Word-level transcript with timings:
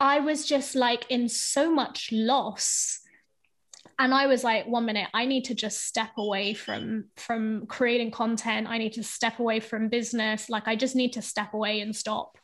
I 0.00 0.20
was 0.20 0.46
just 0.46 0.74
like 0.74 1.06
in 1.08 1.28
so 1.28 1.72
much 1.72 2.10
loss. 2.12 3.00
And 4.00 4.14
i 4.14 4.26
was 4.28 4.44
like 4.44 4.66
one 4.66 4.84
minute 4.84 5.08
i 5.12 5.26
need 5.26 5.46
to 5.46 5.56
just 5.56 5.84
step 5.84 6.10
away 6.16 6.54
from 6.54 7.06
from 7.16 7.66
creating 7.66 8.12
content. 8.12 8.68
I 8.68 8.78
need 8.78 8.92
to 8.92 9.02
step 9.02 9.40
away 9.40 9.60
from 9.60 9.88
business. 9.88 10.48
Like 10.48 10.68
i 10.68 10.76
just 10.76 10.94
need 10.94 11.14
to 11.14 11.22
step 11.22 11.52
away 11.52 11.80
and 11.80 11.94
stop. 11.94 12.38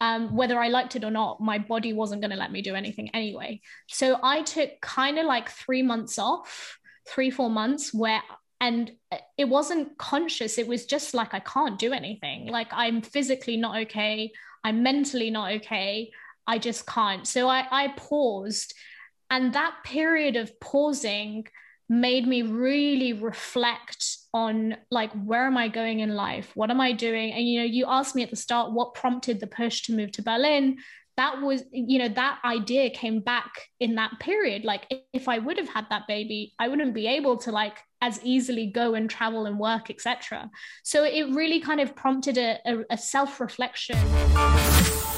Um, 0.00 0.36
whether 0.36 0.58
i 0.58 0.68
liked 0.68 0.96
it 0.96 1.04
or 1.04 1.10
not 1.10 1.40
my 1.40 1.58
body 1.58 1.92
wasn't 1.94 2.20
going 2.20 2.30
to 2.32 2.36
let 2.36 2.52
me 2.52 2.60
do 2.60 2.74
anything 2.74 3.10
anyway. 3.14 3.60
So 3.88 4.18
i 4.22 4.42
took 4.42 4.80
kind 4.80 5.18
of 5.18 5.26
like 5.26 5.48
three 5.48 5.82
months 5.82 6.18
off 6.18 6.78
three 7.08 7.30
four 7.30 7.50
months 7.50 7.94
where 7.94 8.22
and 8.60 8.90
it 9.38 9.48
wasn't 9.48 9.96
conscious. 9.98 10.58
It 10.58 10.66
was 10.66 10.86
just 10.86 11.14
like 11.14 11.34
i 11.34 11.40
can't 11.40 11.78
do 11.78 11.92
anything. 11.92 12.48
Like 12.48 12.68
i'm 12.72 13.00
physically 13.00 13.56
not 13.56 13.76
okay. 13.82 14.32
I'm 14.64 14.82
mentally 14.82 15.30
not 15.30 15.52
okay 15.52 16.10
i 16.46 16.58
just 16.58 16.86
can't. 16.86 17.26
So 17.26 17.48
i 17.48 17.66
i 17.70 17.88
paused 17.96 18.74
and 19.30 19.52
that 19.54 19.74
period 19.84 20.36
of 20.36 20.58
pausing 20.60 21.46
made 21.88 22.26
me 22.26 22.42
really 22.42 23.12
reflect 23.12 24.18
on 24.34 24.76
like 24.90 25.12
where 25.12 25.46
am 25.46 25.56
i 25.56 25.68
going 25.68 26.00
in 26.00 26.14
life? 26.14 26.50
What 26.54 26.70
am 26.70 26.80
i 26.80 26.92
doing? 26.92 27.32
And 27.32 27.48
you 27.48 27.60
know 27.60 27.66
you 27.66 27.86
asked 27.88 28.14
me 28.14 28.22
at 28.22 28.30
the 28.30 28.36
start 28.36 28.72
what 28.72 28.94
prompted 28.94 29.40
the 29.40 29.46
push 29.46 29.82
to 29.82 29.94
move 29.94 30.12
to 30.12 30.22
berlin. 30.22 30.78
That 31.16 31.40
was 31.40 31.62
you 31.72 31.98
know 31.98 32.08
that 32.08 32.40
idea 32.44 32.90
came 32.90 33.20
back 33.20 33.50
in 33.80 33.94
that 33.94 34.18
period. 34.20 34.64
Like 34.64 34.92
if 35.12 35.28
i 35.28 35.38
would 35.38 35.58
have 35.58 35.68
had 35.68 35.86
that 35.90 36.06
baby 36.06 36.52
i 36.58 36.68
wouldn't 36.68 36.94
be 36.94 37.06
able 37.06 37.36
to 37.38 37.52
like 37.52 37.78
as 38.02 38.20
easily 38.22 38.66
go 38.66 38.94
and 38.94 39.08
travel 39.08 39.46
and 39.46 39.58
work 39.58 39.88
etc 39.88 40.50
so 40.84 41.02
it 41.02 41.34
really 41.34 41.60
kind 41.60 41.80
of 41.80 41.96
prompted 41.96 42.36
a, 42.36 42.58
a, 42.66 42.84
a 42.90 42.98
self-reflection 42.98 43.96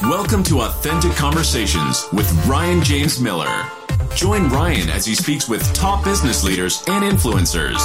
welcome 0.02 0.44
to 0.44 0.60
authentic 0.60 1.12
conversations 1.12 2.06
with 2.12 2.30
ryan 2.46 2.82
james 2.84 3.20
miller 3.20 3.68
Join 4.14 4.48
Ryan 4.48 4.88
as 4.90 5.04
he 5.04 5.14
speaks 5.14 5.48
with 5.48 5.62
top 5.74 6.02
business 6.02 6.42
leaders 6.42 6.82
and 6.88 7.04
influencers 7.04 7.78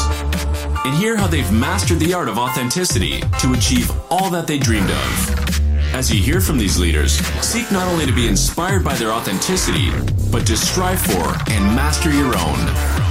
and 0.86 0.96
hear 0.96 1.16
how 1.16 1.28
they've 1.28 1.52
mastered 1.52 2.00
the 2.00 2.14
art 2.14 2.28
of 2.28 2.40
authenticity 2.40 3.20
to 3.40 3.54
achieve 3.54 3.92
all 4.10 4.32
that 4.32 4.48
they 4.48 4.58
dreamed 4.58 4.90
of. 4.90 5.94
As 5.94 6.12
you 6.12 6.20
hear 6.20 6.42
from 6.42 6.58
these 6.58 6.80
leaders, 6.80 7.14
seek 7.46 7.72
not 7.72 7.88
only 7.88 8.08
to 8.08 8.12
be 8.12 8.28
inspired 8.28 8.84
by 8.84 8.96
their 8.96 9.12
authenticity, 9.12 9.92
but 10.32 10.48
to 10.48 10.58
strive 10.58 11.00
for 11.00 11.36
and 11.52 11.64
master 11.76 12.12
your 12.12 12.36
own. 12.36 13.04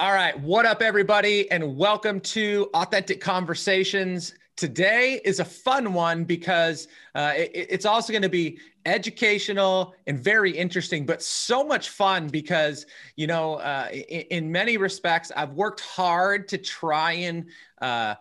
All 0.00 0.12
right, 0.12 0.38
what 0.40 0.64
up, 0.64 0.80
everybody, 0.80 1.50
and 1.50 1.76
welcome 1.76 2.18
to 2.20 2.70
Authentic 2.72 3.20
Conversations. 3.20 4.34
Today 4.56 5.20
is 5.24 5.40
a 5.40 5.44
fun 5.44 5.92
one 5.94 6.24
because 6.24 6.88
uh, 7.14 7.32
it, 7.36 7.50
it's 7.54 7.86
also 7.86 8.12
going 8.12 8.22
to 8.22 8.28
be 8.28 8.58
educational 8.84 9.94
and 10.06 10.18
very 10.18 10.50
interesting, 10.50 11.06
but 11.06 11.22
so 11.22 11.64
much 11.64 11.88
fun 11.88 12.28
because, 12.28 12.86
you 13.16 13.26
know, 13.26 13.54
uh, 13.54 13.88
in, 13.92 14.20
in, 14.30 14.52
many 14.52 14.76
respects, 14.76 15.30
I've 15.36 15.52
worked 15.52 15.80
hard 15.80 16.48
to 16.48 16.58
try 16.58 17.12
and 17.12 17.46
uh, 17.80 18.16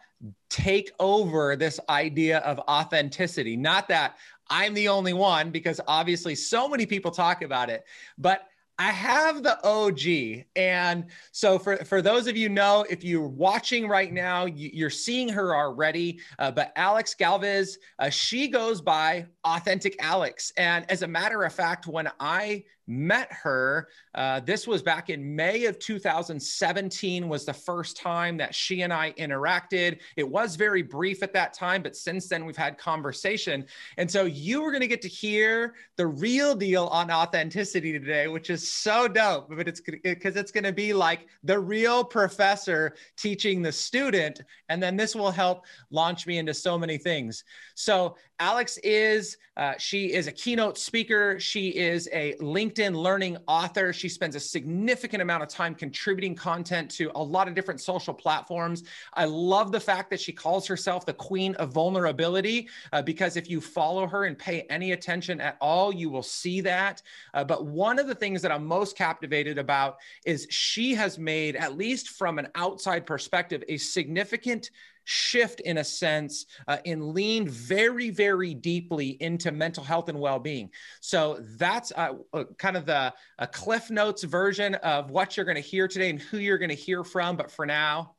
take 0.50 0.92
over 1.00 1.56
this 1.56 1.80
idea 1.90 2.40
of 2.40 2.60
authenticity. 2.60 3.58
Not 3.58 3.88
that 3.90 4.18
I'm 4.50 4.74
the 4.74 4.90
only 4.90 5.14
one, 5.14 5.50
because 5.50 5.80
obviously 5.88 6.36
so 6.36 6.68
many 6.68 6.86
people 6.86 7.10
talk 7.12 7.42
about 7.42 7.70
it, 7.70 7.86
but 8.18 8.48
I 8.82 8.86
have 8.86 9.44
the 9.44 9.64
OG. 9.64 10.46
And 10.56 11.06
so 11.32 11.60
for, 11.60 11.78
for 11.86 12.02
those 12.02 12.26
of 12.26 12.36
you 12.36 12.50
know, 12.50 12.84
if 12.90 13.04
you're 13.04 13.28
watching 13.28 13.88
right 13.88 14.12
now, 14.12 14.46
you, 14.46 14.88
are 14.88 14.90
seeing 14.90 15.30
her 15.30 15.56
already. 15.56 16.20
Uh, 16.40 16.50
but 16.50 16.74
Alex 16.76 17.16
Galviz, 17.18 17.78
uh, 18.00 18.10
she 18.10 18.48
goes 18.48 18.82
by 18.82 19.28
Authentic 19.44 19.96
Alex. 20.00 20.52
And 20.58 20.90
as 20.90 21.04
a 21.04 21.08
matter 21.08 21.44
of 21.44 21.54
fact, 21.54 21.86
when 21.86 22.10
I 22.20 22.64
met 22.88 23.32
her. 23.32 23.88
Uh, 24.16 24.40
this 24.42 24.68
was 24.68 24.82
back 24.82 25.10
in 25.10 25.36
May 25.36 25.66
of 25.66 25.80
2017 25.80 27.30
was 27.30 27.46
the 27.46 27.54
first 27.54 27.98
time 27.98 28.38
that 28.38 28.54
she 28.54 28.82
and 28.82 28.92
I 28.92 29.14
interacted. 29.14 30.00
It 30.18 30.28
was 30.28 30.56
very 30.56 30.82
brief 30.82 31.24
at 31.24 31.34
that 31.34 31.54
time, 31.54 31.84
but 31.84 31.96
since 31.96 32.28
then 32.28 32.46
we've 32.46 32.58
had 32.58 32.78
conversation. 32.78 33.66
And 33.98 34.10
so 34.10 34.26
you 34.26 34.62
were 34.62 34.72
going 34.72 34.82
to 34.82 34.88
get 34.88 35.02
to 35.04 35.08
hear 35.08 35.76
the 35.98 36.08
real 36.08 36.56
deal 36.56 36.88
on 36.88 37.12
authenticity 37.12 37.94
today, 37.94 38.28
which 38.28 38.50
is 38.50 38.70
so 38.70 39.08
dope. 39.08 39.50
But 39.50 39.68
it's 39.68 39.82
because 40.04 40.36
it's 40.36 40.52
going 40.52 40.64
to 40.64 40.74
be 40.74 40.94
like 40.94 41.28
the 41.44 41.60
real 41.60 42.04
professor 42.04 42.96
teaching 43.18 43.62
the 43.62 43.72
student. 43.72 44.42
And 44.70 44.82
then 44.82 44.98
this 44.98 45.16
will 45.16 45.32
help 45.32 45.66
launch 45.92 46.28
me 46.28 46.38
into 46.38 46.54
so 46.54 46.78
many 46.78 46.98
things. 46.98 47.44
So 47.76 48.16
Alex 48.40 48.78
is, 48.84 49.38
uh, 49.56 49.74
she 49.78 50.14
is 50.14 50.28
a 50.28 50.32
keynote 50.32 50.78
speaker. 50.78 51.40
She 51.40 51.70
is 51.70 52.10
a 52.12 52.34
LinkedIn 52.42 52.81
learning 52.90 53.38
author. 53.48 53.94
She 53.94 54.10
spends 54.10 54.36
a 54.36 54.40
significant 54.40 55.22
amount 55.22 55.44
of 55.44 55.50
time 55.50 55.76
contributing 55.76 56.36
content 56.36 56.90
to 56.92 57.12
a 57.16 57.24
lot 57.24 57.48
of 57.48 57.54
different 57.54 57.80
social 57.80 58.14
platforms. 58.14 58.84
I 59.14 59.26
love 59.26 59.72
the 59.72 59.80
fact 59.80 60.10
that 60.10 60.20
she 60.20 60.32
calls 60.32 60.68
herself 60.68 61.06
the 61.06 61.14
queen 61.14 61.56
of 61.56 61.72
vulnerability 61.72 62.68
uh, 62.92 63.02
because 63.02 63.38
if 63.38 63.50
you 63.50 63.62
follow 63.62 64.08
her 64.08 64.26
and 64.26 64.38
pay 64.38 64.62
any 64.70 64.92
attention 64.92 65.40
at 65.40 65.58
all, 65.62 65.94
you 65.94 66.10
will 66.10 66.24
see 66.24 66.62
that. 66.62 67.02
Uh, 67.34 67.44
but 67.44 67.66
one 67.66 68.00
of 68.00 68.08
the 68.08 68.16
things 68.16 68.42
that 68.42 68.52
I'm 68.52 68.66
most 68.66 68.98
captivated 68.98 69.58
about 69.58 69.98
is 70.26 70.48
she 70.50 70.94
has 70.96 71.20
made, 71.20 71.56
at 71.56 71.78
least 71.78 72.10
from 72.10 72.40
an 72.40 72.48
outside 72.56 73.06
perspective, 73.06 73.64
a 73.70 73.78
significant 73.78 74.72
shift 75.04 75.60
in 75.62 75.78
a 75.78 75.84
sense 75.84 76.46
uh, 76.68 76.78
and 76.86 77.14
leaned 77.14 77.50
very 77.50 78.10
very 78.10 78.54
deeply 78.54 79.18
into 79.22 79.52
mental 79.52 79.84
health 79.84 80.10
and 80.10 80.20
well-being 80.20 80.70
so 81.00 81.38
that's 81.58 81.92
uh, 81.96 82.14
uh 82.34 82.44
kind 82.58 82.78
of 82.78 82.86
the 82.86 83.14
cliff 83.52 83.90
notes 83.90 84.24
version 84.24 84.76
of 84.76 85.12
what 85.12 85.36
you're 85.36 85.46
going 85.46 85.56
to 85.56 85.62
hear 85.62 85.88
today 85.88 86.10
and 86.10 86.22
who 86.22 86.38
you're 86.38 86.58
going 86.58 86.70
to 86.70 86.76
hear 86.76 87.04
from 87.04 87.36
but 87.36 87.52
for 87.52 87.66
now 87.66 88.16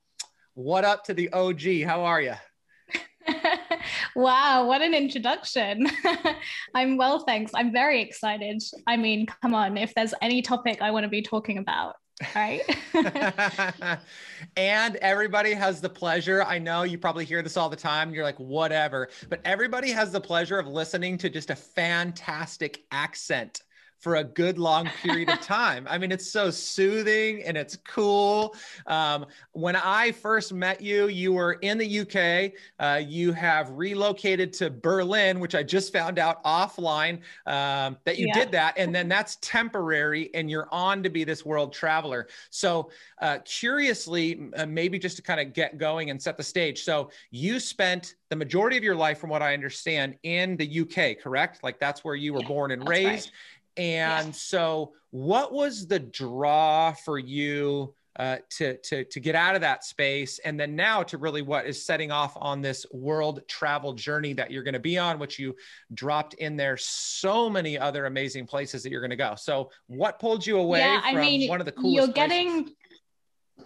what 0.55 0.85
up 0.85 1.05
to 1.05 1.15
the 1.15 1.33
og 1.33 1.63
how 1.85 2.03
are 2.03 2.21
you 2.21 2.35
wow, 4.17 4.67
what 4.67 4.83
an 4.83 4.95
introduction. 4.95 5.87
I'm 6.75 6.97
well, 6.97 7.21
thanks. 7.21 7.53
I'm 7.55 7.73
very 7.73 8.01
excited. 8.01 8.63
I 8.87 8.97
mean, 8.97 9.27
come 9.43 9.55
on, 9.55 9.77
if 9.77 9.95
there's 9.95 10.15
any 10.23 10.43
topic 10.43 10.83
I 10.83 10.91
want 10.91 11.05
to 11.05 11.09
be 11.09 11.23
talking 11.23 11.59
about, 11.59 11.97
right? 12.35 12.63
and 14.57 14.97
everybody 14.97 15.55
has 15.55 15.81
the 15.81 15.89
pleasure. 15.89 16.43
I 16.43 16.59
know 16.59 16.83
you 16.83 16.99
probably 16.99 17.25
hear 17.25 17.43
this 17.43 17.57
all 17.57 17.69
the 17.69 17.77
time. 17.77 18.15
You're 18.15 18.25
like, 18.25 18.39
whatever. 18.39 19.09
But 19.29 19.41
everybody 19.45 19.91
has 19.91 20.13
the 20.13 20.21
pleasure 20.21 20.59
of 20.59 20.67
listening 20.67 21.19
to 21.19 21.31
just 21.31 21.51
a 21.51 21.57
fantastic 21.57 22.85
accent 22.91 23.63
for 24.03 24.17
a 24.17 24.25
good 24.25 24.59
long 24.59 24.91
period 25.01 25.29
of 25.29 25.41
time. 25.41 25.87
I 25.89 25.97
mean, 25.97 26.11
it's 26.11 26.29
so 26.29 26.51
soothing 26.51 27.45
and 27.45 27.57
it's 27.57 27.77
cool. 27.77 28.57
Um, 28.89 29.27
when 29.53 29.77
I 29.77 30.11
first 30.11 30.53
met 30.53 30.81
you, 30.81 31.07
you 31.07 31.33
were 31.33 31.53
in 31.55 31.79
the 31.79 32.01
UK. 32.01 32.53
Uh, 32.81 32.99
you 32.99 33.33
have 33.33 33.71
relocated 33.71 34.53
to 34.55 34.71
Berlin, 34.71 35.39
which 35.39 35.55
I 35.55 35.63
just 35.63 35.93
found 35.93 36.19
out 36.19 36.43
offline 36.43 37.21
um, 37.47 37.97
that 38.05 38.19
you 38.19 38.27
yeah. 38.27 38.35
did 38.35 38.51
that. 38.51 38.77
And 38.77 38.93
then 38.93 39.09
that's 39.09 39.39
temporary 39.41 40.31
and 40.35 40.51
you're 40.51 40.69
on 40.73 41.05
to 41.05 41.09
be 41.09 41.23
this 41.23 41.47
world 41.47 41.73
traveler. 41.73 42.27
So, 42.51 42.91
uh, 43.21 43.39
curiously, 43.45 44.51
uh, 44.57 44.67
maybe 44.67 44.99
just 44.99 45.15
to 45.17 45.23
kind 45.23 45.39
of 45.39 45.53
get 45.53 45.79
going 45.79 46.11
and 46.11 46.21
set 46.21 46.37
the 46.37 46.43
stage. 46.43 46.83
So, 46.83 47.11
you 47.31 47.61
spent 47.61 48.17
the 48.33 48.37
majority 48.37 48.79
of 48.79 48.83
your 48.83 48.97
life, 48.97 49.19
from 49.19 49.29
what 49.29 49.43
I 49.43 49.53
understand, 49.53 50.17
in 50.23 50.57
the 50.57 50.81
UK, 50.81 51.23
correct? 51.23 51.63
Like 51.63 51.79
that's 51.79 52.03
where 52.03 52.15
you 52.15 52.33
were 52.33 52.41
yeah, 52.41 52.49
born 52.49 52.71
and 52.71 52.89
raised. 52.89 53.29
Right. 53.29 53.31
And 53.77 54.29
yeah. 54.29 54.33
so, 54.33 54.93
what 55.11 55.53
was 55.53 55.87
the 55.87 55.99
draw 55.99 56.93
for 56.93 57.19
you 57.19 57.95
uh, 58.19 58.39
to, 58.51 58.77
to, 58.79 59.05
to 59.05 59.21
get 59.21 59.35
out 59.35 59.55
of 59.55 59.61
that 59.63 59.85
space? 59.85 60.39
And 60.45 60.59
then 60.59 60.77
now 60.77 61.03
to 61.05 61.19
really 61.19 61.43
what 61.43 61.67
is 61.67 61.85
setting 61.85 62.11
off 62.11 62.37
on 62.37 62.61
this 62.61 62.87
world 62.93 63.41
travel 63.49 63.93
journey 63.93 64.33
that 64.35 64.51
you're 64.51 64.63
going 64.63 64.75
to 64.75 64.81
be 64.81 64.99
on, 64.99 65.19
which 65.19 65.39
you 65.39 65.55
dropped 65.95 66.35
in 66.35 66.57
there 66.57 66.77
so 66.77 67.49
many 67.49 67.79
other 67.79 68.07
amazing 68.07 68.47
places 68.47 68.83
that 68.83 68.91
you're 68.91 69.01
going 69.01 69.11
to 69.11 69.17
go. 69.17 69.35
So, 69.37 69.71
what 69.87 70.19
pulled 70.19 70.47
you 70.47 70.59
away 70.59 70.81
yeah, 70.81 71.01
from 71.01 71.17
I 71.17 71.21
mean, 71.21 71.49
one 71.49 71.61
of 71.61 71.67
the 71.67 71.73
coolest? 71.73 71.95
You're 71.95 72.15
getting. 72.15 72.65
Places? 72.65 72.77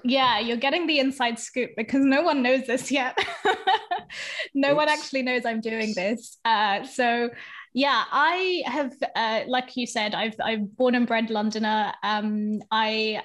Yeah, 0.04 0.38
you're 0.38 0.56
getting 0.56 0.86
the 0.86 0.98
inside 0.98 1.38
scoop 1.38 1.70
because 1.76 2.04
no 2.04 2.22
one 2.22 2.42
knows 2.42 2.66
this 2.66 2.90
yet. 2.92 3.19
no 4.54 4.70
Oops. 4.70 4.76
one 4.76 4.88
actually 4.88 5.22
knows 5.22 5.44
I'm 5.44 5.60
doing 5.60 5.94
this. 5.94 6.38
Uh, 6.44 6.84
so 6.84 7.30
yeah, 7.76 8.05
I 8.11 8.62
have, 8.64 8.96
uh, 9.14 9.43
like 9.49 9.76
you 9.76 9.87
said, 9.87 10.14
I've 10.14 10.34
I'm 10.43 10.64
born 10.64 10.94
and 10.94 11.06
bred 11.06 11.28
Londoner. 11.28 11.93
Um, 12.02 12.62
I 12.70 13.20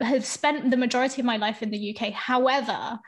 have 0.00 0.24
spent 0.24 0.72
the 0.72 0.76
majority 0.76 1.22
of 1.22 1.26
my 1.26 1.36
life 1.36 1.62
in 1.62 1.70
the 1.70 1.96
UK. 1.96 2.12
However, 2.12 2.98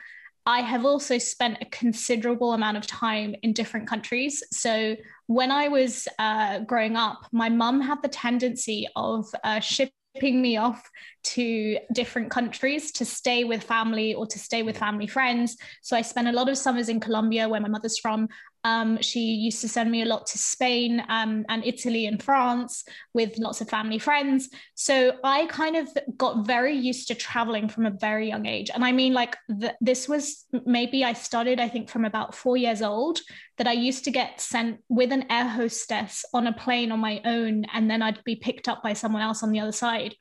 I 0.47 0.61
have 0.61 0.85
also 0.85 1.19
spent 1.19 1.59
a 1.61 1.65
considerable 1.65 2.53
amount 2.53 2.77
of 2.77 2.87
time 2.87 3.35
in 3.43 3.53
different 3.53 3.88
countries. 3.88 4.44
So 4.53 4.94
when 5.27 5.50
I 5.50 5.67
was 5.67 6.06
uh, 6.21 6.61
growing 6.61 6.97
up, 6.97 7.27
my 7.33 7.49
mum 7.49 7.81
had 7.81 8.00
the 8.03 8.09
tendency 8.09 8.87
of 8.94 9.27
uh, 9.43 9.59
shipping 9.59 10.41
me 10.41 10.56
off 10.56 10.88
to 11.25 11.79
different 11.93 12.31
countries 12.31 12.93
to 12.93 13.05
stay 13.05 13.43
with 13.43 13.65
family 13.65 14.15
or 14.15 14.25
to 14.25 14.38
stay 14.38 14.62
with 14.62 14.79
family 14.79 15.09
friends. 15.09 15.56
So 15.83 15.97
I 15.97 16.03
spent 16.03 16.29
a 16.29 16.33
lot 16.33 16.49
of 16.49 16.56
summers 16.56 16.88
in 16.88 17.00
Colombia, 17.00 17.49
where 17.49 17.61
my 17.61 17.69
mother's 17.69 17.99
from. 17.99 18.29
Um, 18.66 19.00
she 19.00 19.20
used 19.20 19.60
to 19.60 19.68
send 19.68 19.88
me 19.90 20.02
a 20.02 20.10
lot 20.14 20.26
to 20.26 20.38
Spain 20.38 20.92
um, 21.08 21.44
and 21.48 21.64
Italy 21.64 22.06
and 22.06 22.20
France 22.20 22.84
with 23.14 23.38
lots 23.38 23.60
of 23.60 23.68
family 23.68 24.00
friends. 24.00 24.48
So 24.74 24.94
I 25.22 25.46
kind 25.46 25.76
of 25.76 25.86
got 26.16 26.46
very 26.46 26.74
used 26.74 27.06
to 27.08 27.14
traveling 27.14 27.68
from 27.68 27.86
a 27.86 27.96
very 28.06 28.26
young 28.32 28.46
age. 28.46 28.70
And 28.74 28.84
I 28.84 28.90
mean, 28.90 29.12
like, 29.14 29.36
the, 29.48 29.70
this 29.80 30.08
was 30.08 30.46
maybe 30.78 31.04
I 31.04 31.12
started, 31.12 31.60
I 31.60 31.68
think, 31.68 31.88
from 31.88 32.04
about 32.04 32.34
four 32.34 32.56
years 32.56 32.82
old, 32.82 33.20
that 33.58 33.68
I 33.68 33.72
used 33.88 34.04
to 34.04 34.10
get 34.10 34.40
sent 34.40 34.80
with 34.88 35.12
an 35.12 35.26
air 35.30 35.48
hostess 35.48 36.24
on 36.34 36.46
a 36.46 36.52
plane 36.52 36.90
on 36.92 37.00
my 37.00 37.20
own, 37.24 37.66
and 37.72 37.88
then 37.90 38.02
I'd 38.02 38.24
be 38.24 38.36
picked 38.36 38.68
up 38.68 38.82
by 38.82 38.94
someone 38.94 39.22
else 39.22 39.42
on 39.42 39.52
the 39.52 39.60
other 39.60 39.72
side 39.72 40.14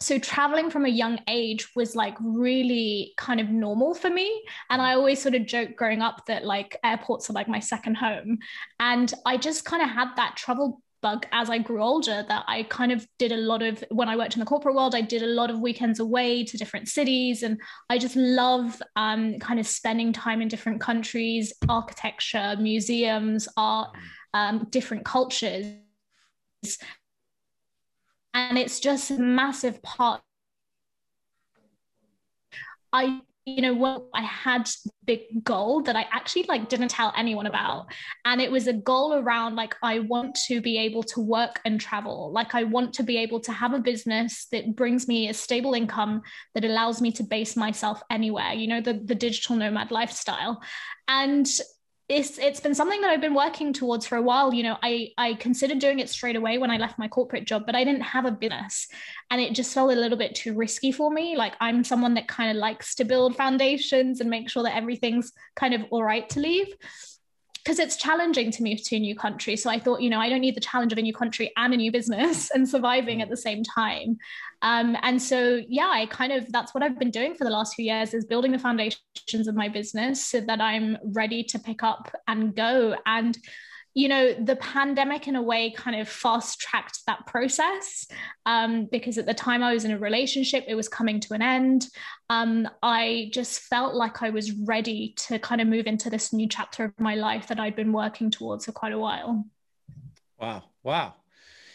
so 0.00 0.18
traveling 0.18 0.70
from 0.70 0.84
a 0.84 0.90
young 0.90 1.18
age 1.28 1.68
was 1.76 1.94
like 1.94 2.16
really 2.20 3.14
kind 3.16 3.40
of 3.40 3.48
normal 3.48 3.94
for 3.94 4.10
me. 4.10 4.44
And 4.70 4.82
i 4.82 4.94
always 4.94 5.22
sort 5.22 5.34
of 5.34 5.46
joke 5.46 5.76
growing 5.76 6.02
up 6.02 6.26
that 6.26 6.44
like 6.44 6.76
airports 6.84 7.30
are 7.30 7.32
like 7.32 7.48
my 7.48 7.60
second 7.60 7.96
home. 7.96 8.38
And 8.80 9.12
i 9.24 9.36
just 9.36 9.64
kind 9.64 9.82
of 9.82 9.88
had 9.88 10.08
that 10.16 10.36
travel 10.36 10.80
bug 11.02 11.26
as 11.32 11.50
i 11.50 11.58
grew 11.58 11.82
older 11.82 12.24
that 12.28 12.44
i 12.48 12.62
kind 12.62 12.90
of 12.90 13.06
did 13.18 13.30
a 13.30 13.36
lot 13.36 13.60
of 13.60 13.84
when 13.90 14.08
i 14.08 14.16
worked 14.16 14.36
in 14.36 14.40
the 14.40 14.46
corporate 14.46 14.74
world 14.74 14.94
i 14.94 15.02
did 15.02 15.22
a 15.22 15.26
lot 15.26 15.50
of 15.50 15.60
weekends 15.60 16.00
away 16.00 16.42
to 16.42 16.56
different 16.56 16.88
cities. 16.88 17.42
And 17.42 17.60
i 17.90 17.98
just 17.98 18.16
love 18.16 18.82
um, 18.96 19.38
kind 19.38 19.60
of 19.60 19.66
spending 19.66 20.12
time 20.12 20.40
in 20.40 20.48
different 20.48 20.80
countries 20.80 21.52
architecture 21.68 22.56
museums 22.58 23.48
art 23.56 23.90
um, 24.32 24.66
different 24.70 25.04
cultures 25.04 25.66
and 28.34 28.58
it's 28.58 28.80
just 28.80 29.10
a 29.12 29.18
massive 29.18 29.82
part. 29.82 30.20
I 32.92 33.20
you 33.46 33.60
know 33.60 33.74
what 33.74 34.06
i 34.14 34.22
had 34.22 34.66
big 35.04 35.20
goal 35.44 35.82
that 35.82 35.96
i 35.96 36.06
actually 36.10 36.44
like 36.48 36.70
didn't 36.70 36.88
tell 36.88 37.12
anyone 37.14 37.46
about. 37.46 37.86
And 38.24 38.40
it 38.40 38.50
was 38.50 38.66
a 38.68 38.72
goal 38.72 39.14
around 39.14 39.54
like 39.54 39.74
i 39.82 39.98
want 39.98 40.34
to 40.46 40.62
be 40.62 40.78
able 40.78 41.02
to 41.04 41.20
work 41.20 41.60
and 41.66 41.78
travel. 41.78 42.32
Like 42.32 42.54
i 42.54 42.64
want 42.64 42.94
to 42.94 43.02
be 43.02 43.18
able 43.18 43.40
to 43.40 43.52
have 43.52 43.74
a 43.74 43.78
business 43.78 44.46
that 44.50 44.74
brings 44.74 45.06
me 45.06 45.28
a 45.28 45.34
stable 45.34 45.74
income 45.74 46.22
that 46.54 46.64
allows 46.64 47.02
me 47.02 47.12
to 47.12 47.22
base 47.22 47.54
myself 47.54 48.02
anywhere 48.10 48.52
you 48.54 48.66
know 48.66 48.80
the 48.80 48.94
the 49.04 49.14
digital 49.14 49.56
nomad 49.56 49.90
lifestyle. 49.90 50.62
And 51.06 51.46
it's 52.08 52.38
it's 52.38 52.60
been 52.60 52.74
something 52.74 53.00
that 53.00 53.10
I've 53.10 53.22
been 53.22 53.34
working 53.34 53.72
towards 53.72 54.06
for 54.06 54.16
a 54.16 54.22
while. 54.22 54.52
You 54.52 54.62
know, 54.62 54.76
I 54.82 55.12
I 55.16 55.34
considered 55.34 55.78
doing 55.78 56.00
it 56.00 56.10
straight 56.10 56.36
away 56.36 56.58
when 56.58 56.70
I 56.70 56.76
left 56.76 56.98
my 56.98 57.08
corporate 57.08 57.46
job, 57.46 57.64
but 57.64 57.74
I 57.74 57.82
didn't 57.82 58.02
have 58.02 58.26
a 58.26 58.30
business, 58.30 58.88
and 59.30 59.40
it 59.40 59.54
just 59.54 59.72
felt 59.72 59.90
a 59.90 59.96
little 59.96 60.18
bit 60.18 60.34
too 60.34 60.54
risky 60.54 60.92
for 60.92 61.10
me. 61.10 61.34
Like 61.36 61.54
I'm 61.60 61.82
someone 61.82 62.14
that 62.14 62.28
kind 62.28 62.50
of 62.50 62.56
likes 62.56 62.94
to 62.96 63.04
build 63.04 63.36
foundations 63.36 64.20
and 64.20 64.28
make 64.28 64.50
sure 64.50 64.62
that 64.64 64.76
everything's 64.76 65.32
kind 65.56 65.72
of 65.72 65.82
all 65.90 66.04
right 66.04 66.28
to 66.30 66.40
leave 66.40 66.68
because 67.64 67.78
it's 67.78 67.96
challenging 67.96 68.50
to 68.50 68.62
move 68.62 68.82
to 68.84 68.96
a 68.96 69.00
new 69.00 69.16
country. 69.16 69.56
So 69.56 69.70
I 69.70 69.78
thought, 69.78 70.02
you 70.02 70.10
know, 70.10 70.20
I 70.20 70.28
don't 70.28 70.42
need 70.42 70.54
the 70.54 70.60
challenge 70.60 70.92
of 70.92 70.98
a 70.98 71.02
new 71.02 71.14
country 71.14 71.50
and 71.56 71.72
a 71.72 71.76
new 71.78 71.90
business 71.90 72.50
and 72.54 72.68
surviving 72.68 73.22
at 73.22 73.28
mm. 73.28 73.30
the 73.30 73.38
same 73.38 73.62
time. 73.64 74.18
Um, 74.64 74.96
and 75.02 75.20
so, 75.20 75.60
yeah, 75.68 75.90
I 75.92 76.06
kind 76.06 76.32
of 76.32 76.50
that's 76.50 76.74
what 76.74 76.82
I've 76.82 76.98
been 76.98 77.10
doing 77.10 77.34
for 77.34 77.44
the 77.44 77.50
last 77.50 77.74
few 77.74 77.84
years 77.84 78.14
is 78.14 78.24
building 78.24 78.50
the 78.50 78.58
foundations 78.58 79.46
of 79.46 79.54
my 79.54 79.68
business 79.68 80.24
so 80.26 80.40
that 80.40 80.60
I'm 80.60 80.96
ready 81.04 81.44
to 81.44 81.58
pick 81.58 81.82
up 81.82 82.10
and 82.26 82.56
go. 82.56 82.96
And 83.04 83.38
you 83.92 84.08
know, 84.08 84.34
the 84.34 84.56
pandemic 84.56 85.28
in 85.28 85.36
a 85.36 85.42
way 85.42 85.70
kind 85.70 86.00
of 86.00 86.08
fast 86.08 86.58
tracked 86.60 86.98
that 87.06 87.26
process 87.26 88.08
um, 88.44 88.88
because 88.90 89.18
at 89.18 89.26
the 89.26 89.34
time 89.34 89.62
I 89.62 89.72
was 89.72 89.84
in 89.84 89.92
a 89.92 89.98
relationship, 89.98 90.64
it 90.66 90.74
was 90.74 90.88
coming 90.88 91.20
to 91.20 91.34
an 91.34 91.42
end. 91.42 91.86
Um, 92.28 92.68
I 92.82 93.30
just 93.32 93.60
felt 93.60 93.94
like 93.94 94.20
I 94.20 94.30
was 94.30 94.50
ready 94.50 95.14
to 95.28 95.38
kind 95.38 95.60
of 95.60 95.68
move 95.68 95.86
into 95.86 96.10
this 96.10 96.32
new 96.32 96.48
chapter 96.48 96.84
of 96.84 96.98
my 96.98 97.14
life 97.14 97.46
that 97.48 97.60
I'd 97.60 97.76
been 97.76 97.92
working 97.92 98.32
towards 98.32 98.64
for 98.64 98.72
quite 98.72 98.92
a 98.92 98.98
while. 98.98 99.44
Wow. 100.40 100.64
Wow. 100.82 101.14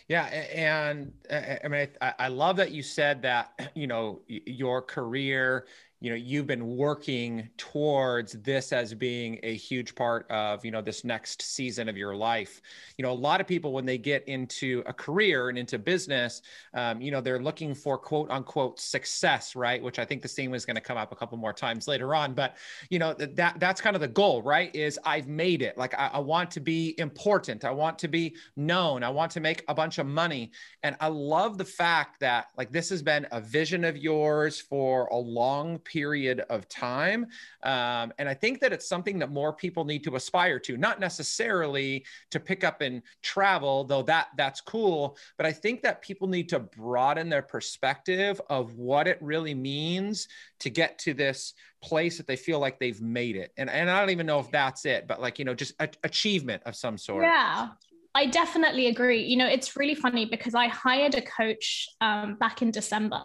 Yeah, 0.10 0.24
and 0.26 1.14
I 1.32 1.68
mean, 1.68 1.88
I, 2.02 2.28
love 2.30 2.56
that 2.58 2.72
you 2.72 2.82
said 2.84 3.22
that. 3.24 3.54
You 3.76 3.88
know, 3.88 4.22
your 4.28 4.82
career, 4.82 5.68
you 6.02 6.10
know 6.10 6.16
you've 6.16 6.48
been 6.48 6.78
working 6.78 7.50
towards 7.58 8.34
this 8.34 8.72
as 8.72 8.94
being 8.94 9.40
a 9.44 9.56
huge 9.56 9.96
part 9.96 10.30
of 10.32 10.64
you 10.64 10.72
know 10.72 10.82
this 10.82 11.04
next 11.04 11.42
season 11.42 11.90
of 11.90 11.98
your 11.98 12.16
life. 12.16 12.62
You 12.98 13.04
know 13.04 13.12
a 13.12 13.14
lot 13.14 13.42
of 13.42 13.48
people 13.48 13.74
when 13.74 13.86
they 13.86 13.98
get 13.98 14.28
into 14.28 14.84
a 14.86 14.94
career 14.94 15.50
and 15.50 15.58
into 15.58 15.78
business 15.78 16.42
um, 16.74 17.02
you 17.02 17.12
know 17.12 17.20
they're 17.20 17.42
looking 17.42 17.74
for 17.74 17.98
quote 17.98 18.32
unquote 18.32 18.80
success 18.80 19.56
right? 19.56 19.82
Which 19.82 20.00
i 20.00 20.06
think 20.06 20.22
the 20.22 20.28
theme 20.28 20.54
is 20.54 20.66
going 20.66 20.76
to 20.76 20.82
come 20.82 20.98
up 20.98 21.12
a 21.12 21.16
couple 21.16 21.38
more 21.38 21.54
times 21.54 21.88
later 21.88 22.16
on. 22.16 22.34
But 22.34 22.56
you 22.90 23.00
know 23.00 23.14
that 23.14 23.60
that's 23.60 23.82
kind 23.82 23.96
of 23.96 24.02
the 24.02 24.08
goal 24.08 24.42
right 24.42 24.74
is 24.76 24.98
i've 25.06 25.28
made 25.28 25.62
it. 25.62 25.78
Like 25.78 25.94
I, 25.96 26.12
I 26.14 26.20
want 26.20 26.52
to 26.52 26.60
be 26.60 26.96
important. 26.98 27.66
I 27.66 27.72
want 27.72 28.00
to 28.00 28.08
be 28.08 28.36
known. 28.56 29.04
I 29.04 29.10
want 29.10 29.32
to 29.34 29.40
make 29.42 29.64
a 29.68 29.76
bunch 29.76 29.98
of 29.98 30.06
money. 30.06 30.52
And 30.84 30.96
i 31.02 31.08
love 31.08 31.58
the 31.58 31.66
fact 31.66 32.22
that 32.22 32.48
like 32.58 32.72
this 32.72 32.90
has 32.90 33.02
been 33.02 33.28
a 33.32 33.42
vision 33.42 33.84
of 33.84 33.98
yours 33.98 34.62
for 34.62 35.08
a 35.08 35.18
long 35.18 35.80
period 35.90 36.42
of 36.50 36.70
time. 36.70 37.26
Um, 37.64 38.14
and 38.20 38.30
I 38.30 38.34
think 38.34 38.60
that 38.62 38.72
it's 38.72 38.88
something 38.88 39.20
that 39.20 39.32
more 39.32 39.52
people 39.52 39.84
need 39.84 40.04
to 40.04 40.16
aspire 40.16 40.60
to, 40.60 40.78
not 40.78 41.00
necessarily 41.00 42.06
to 42.32 42.40
pick 42.40 42.64
up 42.64 42.82
and 42.82 43.02
travel, 43.22 43.84
though 43.84 44.04
that 44.04 44.28
that's 44.38 44.62
cool. 44.62 45.18
But 45.38 45.46
I 45.46 45.52
think 45.52 45.82
that 45.82 46.02
people 46.02 46.28
need 46.28 46.50
to 46.50 46.60
broaden 46.60 47.30
their 47.30 47.42
perspective 47.42 48.40
of 48.50 48.76
what 48.76 49.08
it 49.08 49.18
really 49.22 49.56
means 49.56 50.28
to 50.60 50.70
get 50.70 51.00
to 51.00 51.14
this 51.14 51.54
place 51.82 52.18
that 52.18 52.28
they 52.28 52.36
feel 52.36 52.60
like 52.60 52.80
they've 52.80 53.02
made 53.02 53.36
it. 53.36 53.54
And, 53.58 53.70
and 53.70 53.90
I 53.90 54.00
don't 54.00 54.10
even 54.10 54.26
know 54.26 54.40
if 54.40 54.52
that's 54.52 54.86
it, 54.86 55.08
but 55.08 55.22
like, 55.22 55.40
you 55.40 55.46
know, 55.46 55.56
just 55.56 55.74
a, 55.80 55.90
achievement 56.04 56.64
of 56.66 56.76
some 56.76 56.98
sort. 56.98 57.24
Yeah. 57.24 57.70
I 58.16 58.26
definitely 58.26 58.88
agree. 58.88 59.24
You 59.24 59.38
know, 59.38 59.46
it's 59.48 59.78
really 59.78 59.94
funny 59.94 60.26
because 60.26 60.56
I 60.56 60.68
hired 60.68 61.14
a 61.14 61.22
coach 61.22 61.88
um, 62.02 62.36
back 62.36 62.62
in 62.62 62.72
December 62.72 63.24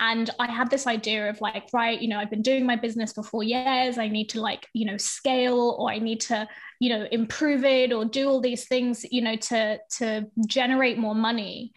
and 0.00 0.28
I 0.40 0.50
had 0.50 0.68
this 0.68 0.86
idea 0.86 1.30
of 1.30 1.40
like, 1.40 1.68
right, 1.72 2.00
you 2.00 2.08
know, 2.08 2.18
I've 2.18 2.30
been 2.30 2.42
doing 2.42 2.66
my 2.66 2.74
business 2.74 3.12
for 3.12 3.22
four 3.22 3.44
years. 3.44 3.98
I 3.98 4.08
need 4.08 4.28
to 4.30 4.40
like, 4.40 4.66
you 4.72 4.84
know, 4.84 4.96
scale 4.96 5.76
or 5.78 5.90
I 5.90 5.98
need 6.00 6.20
to, 6.22 6.48
you 6.80 6.88
know, 6.88 7.06
improve 7.12 7.64
it 7.64 7.92
or 7.92 8.04
do 8.04 8.28
all 8.28 8.40
these 8.40 8.66
things, 8.66 9.06
you 9.10 9.22
know, 9.22 9.36
to, 9.36 9.78
to 9.98 10.26
generate 10.46 10.98
more 10.98 11.14
money 11.14 11.72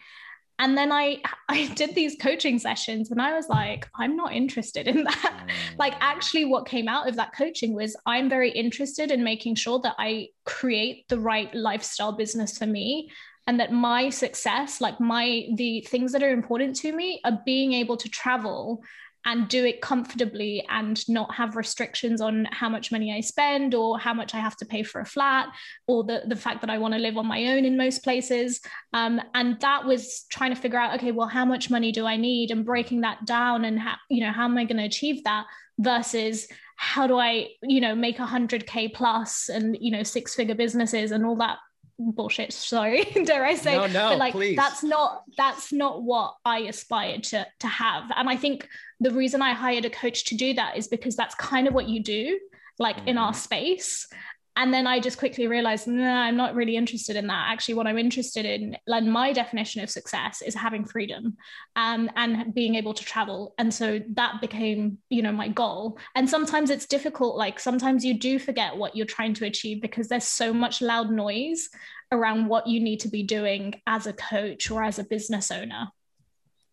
and 0.60 0.78
then 0.78 0.92
i 0.92 1.20
i 1.48 1.66
did 1.74 1.94
these 1.94 2.16
coaching 2.20 2.58
sessions 2.58 3.10
and 3.10 3.20
i 3.20 3.34
was 3.34 3.48
like 3.48 3.88
i'm 3.96 4.14
not 4.14 4.32
interested 4.32 4.86
in 4.86 5.02
that 5.02 5.46
like 5.78 5.94
mm. 5.94 5.98
actually 6.00 6.44
what 6.44 6.66
came 6.66 6.86
out 6.86 7.08
of 7.08 7.16
that 7.16 7.34
coaching 7.34 7.74
was 7.74 7.96
i'm 8.06 8.28
very 8.28 8.50
interested 8.50 9.10
in 9.10 9.24
making 9.24 9.56
sure 9.56 9.80
that 9.80 9.96
i 9.98 10.28
create 10.44 11.08
the 11.08 11.18
right 11.18 11.52
lifestyle 11.54 12.12
business 12.12 12.56
for 12.56 12.66
me 12.66 13.10
and 13.46 13.58
that 13.58 13.72
my 13.72 14.08
success 14.10 14.80
like 14.80 15.00
my 15.00 15.46
the 15.56 15.80
things 15.88 16.12
that 16.12 16.22
are 16.22 16.30
important 16.30 16.76
to 16.76 16.92
me 16.92 17.20
are 17.24 17.40
being 17.44 17.72
able 17.72 17.96
to 17.96 18.08
travel 18.08 18.82
and 19.26 19.48
do 19.48 19.64
it 19.64 19.82
comfortably 19.82 20.64
and 20.70 21.06
not 21.08 21.34
have 21.34 21.56
restrictions 21.56 22.20
on 22.20 22.46
how 22.50 22.68
much 22.68 22.90
money 22.90 23.14
I 23.14 23.20
spend 23.20 23.74
or 23.74 23.98
how 23.98 24.14
much 24.14 24.34
I 24.34 24.38
have 24.38 24.56
to 24.56 24.66
pay 24.66 24.82
for 24.82 25.00
a 25.00 25.04
flat 25.04 25.48
or 25.86 26.04
the, 26.04 26.22
the 26.26 26.36
fact 26.36 26.62
that 26.62 26.70
I 26.70 26.78
want 26.78 26.94
to 26.94 27.00
live 27.00 27.18
on 27.18 27.26
my 27.26 27.46
own 27.48 27.64
in 27.64 27.76
most 27.76 28.02
places. 28.02 28.60
Um, 28.94 29.20
and 29.34 29.60
that 29.60 29.84
was 29.84 30.24
trying 30.30 30.54
to 30.54 30.60
figure 30.60 30.78
out, 30.78 30.94
okay, 30.96 31.12
well, 31.12 31.28
how 31.28 31.44
much 31.44 31.70
money 31.70 31.92
do 31.92 32.06
I 32.06 32.16
need 32.16 32.50
and 32.50 32.64
breaking 32.64 33.02
that 33.02 33.26
down 33.26 33.64
and 33.64 33.78
how, 33.78 33.96
you 34.08 34.24
know, 34.24 34.32
how 34.32 34.46
am 34.46 34.56
I 34.56 34.64
going 34.64 34.78
to 34.78 34.84
achieve 34.84 35.22
that 35.24 35.44
versus 35.78 36.46
how 36.76 37.06
do 37.06 37.18
I, 37.18 37.48
you 37.62 37.80
know, 37.82 37.94
make 37.94 38.18
a 38.20 38.26
hundred 38.26 38.66
K 38.66 38.88
plus 38.88 39.50
and, 39.50 39.76
you 39.78 39.90
know, 39.90 40.02
six 40.02 40.34
figure 40.34 40.54
businesses 40.54 41.10
and 41.10 41.26
all 41.26 41.36
that 41.36 41.58
bullshit 42.00 42.52
sorry 42.52 43.04
dare 43.24 43.44
i 43.44 43.54
say 43.54 43.76
no, 43.76 43.86
no, 43.86 44.08
but 44.10 44.18
like 44.18 44.32
please. 44.32 44.56
that's 44.56 44.82
not 44.82 45.24
that's 45.36 45.72
not 45.72 46.02
what 46.02 46.34
i 46.44 46.60
aspired 46.60 47.22
to 47.22 47.46
to 47.58 47.66
have 47.66 48.10
and 48.16 48.28
i 48.28 48.36
think 48.36 48.68
the 49.00 49.10
reason 49.10 49.42
i 49.42 49.52
hired 49.52 49.84
a 49.84 49.90
coach 49.90 50.24
to 50.24 50.34
do 50.34 50.54
that 50.54 50.76
is 50.76 50.88
because 50.88 51.14
that's 51.14 51.34
kind 51.34 51.68
of 51.68 51.74
what 51.74 51.88
you 51.88 52.02
do 52.02 52.38
like 52.78 52.96
mm-hmm. 52.96 53.08
in 53.08 53.18
our 53.18 53.32
mm-hmm. 53.32 53.38
space 53.38 54.08
and 54.56 54.74
then 54.74 54.86
I 54.86 54.98
just 54.98 55.18
quickly 55.18 55.46
realized, 55.46 55.86
no, 55.86 56.02
nah, 56.04 56.22
I'm 56.22 56.36
not 56.36 56.54
really 56.54 56.76
interested 56.76 57.16
in 57.16 57.28
that. 57.28 57.46
Actually, 57.50 57.74
what 57.74 57.86
I'm 57.86 57.98
interested 57.98 58.44
in, 58.44 58.76
like 58.86 59.04
my 59.04 59.32
definition 59.32 59.82
of 59.82 59.90
success, 59.90 60.42
is 60.42 60.54
having 60.54 60.84
freedom 60.84 61.36
um, 61.76 62.10
and 62.16 62.52
being 62.52 62.74
able 62.74 62.92
to 62.94 63.04
travel. 63.04 63.54
And 63.58 63.72
so 63.72 64.00
that 64.14 64.40
became, 64.40 64.98
you 65.08 65.22
know, 65.22 65.32
my 65.32 65.48
goal. 65.48 65.98
And 66.14 66.28
sometimes 66.28 66.70
it's 66.70 66.86
difficult. 66.86 67.36
Like 67.36 67.60
sometimes 67.60 68.04
you 68.04 68.18
do 68.18 68.38
forget 68.38 68.76
what 68.76 68.96
you're 68.96 69.06
trying 69.06 69.34
to 69.34 69.46
achieve 69.46 69.80
because 69.80 70.08
there's 70.08 70.24
so 70.24 70.52
much 70.52 70.82
loud 70.82 71.10
noise 71.10 71.68
around 72.12 72.48
what 72.48 72.66
you 72.66 72.80
need 72.80 73.00
to 73.00 73.08
be 73.08 73.22
doing 73.22 73.80
as 73.86 74.06
a 74.06 74.12
coach 74.12 74.70
or 74.70 74.82
as 74.82 74.98
a 74.98 75.04
business 75.04 75.50
owner. 75.50 75.88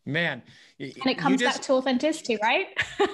Man, 0.08 0.42
and 0.80 1.06
it 1.06 1.18
comes 1.18 1.42
just, 1.42 1.58
back 1.58 1.66
to 1.66 1.74
authenticity, 1.74 2.38
right? 2.42 2.68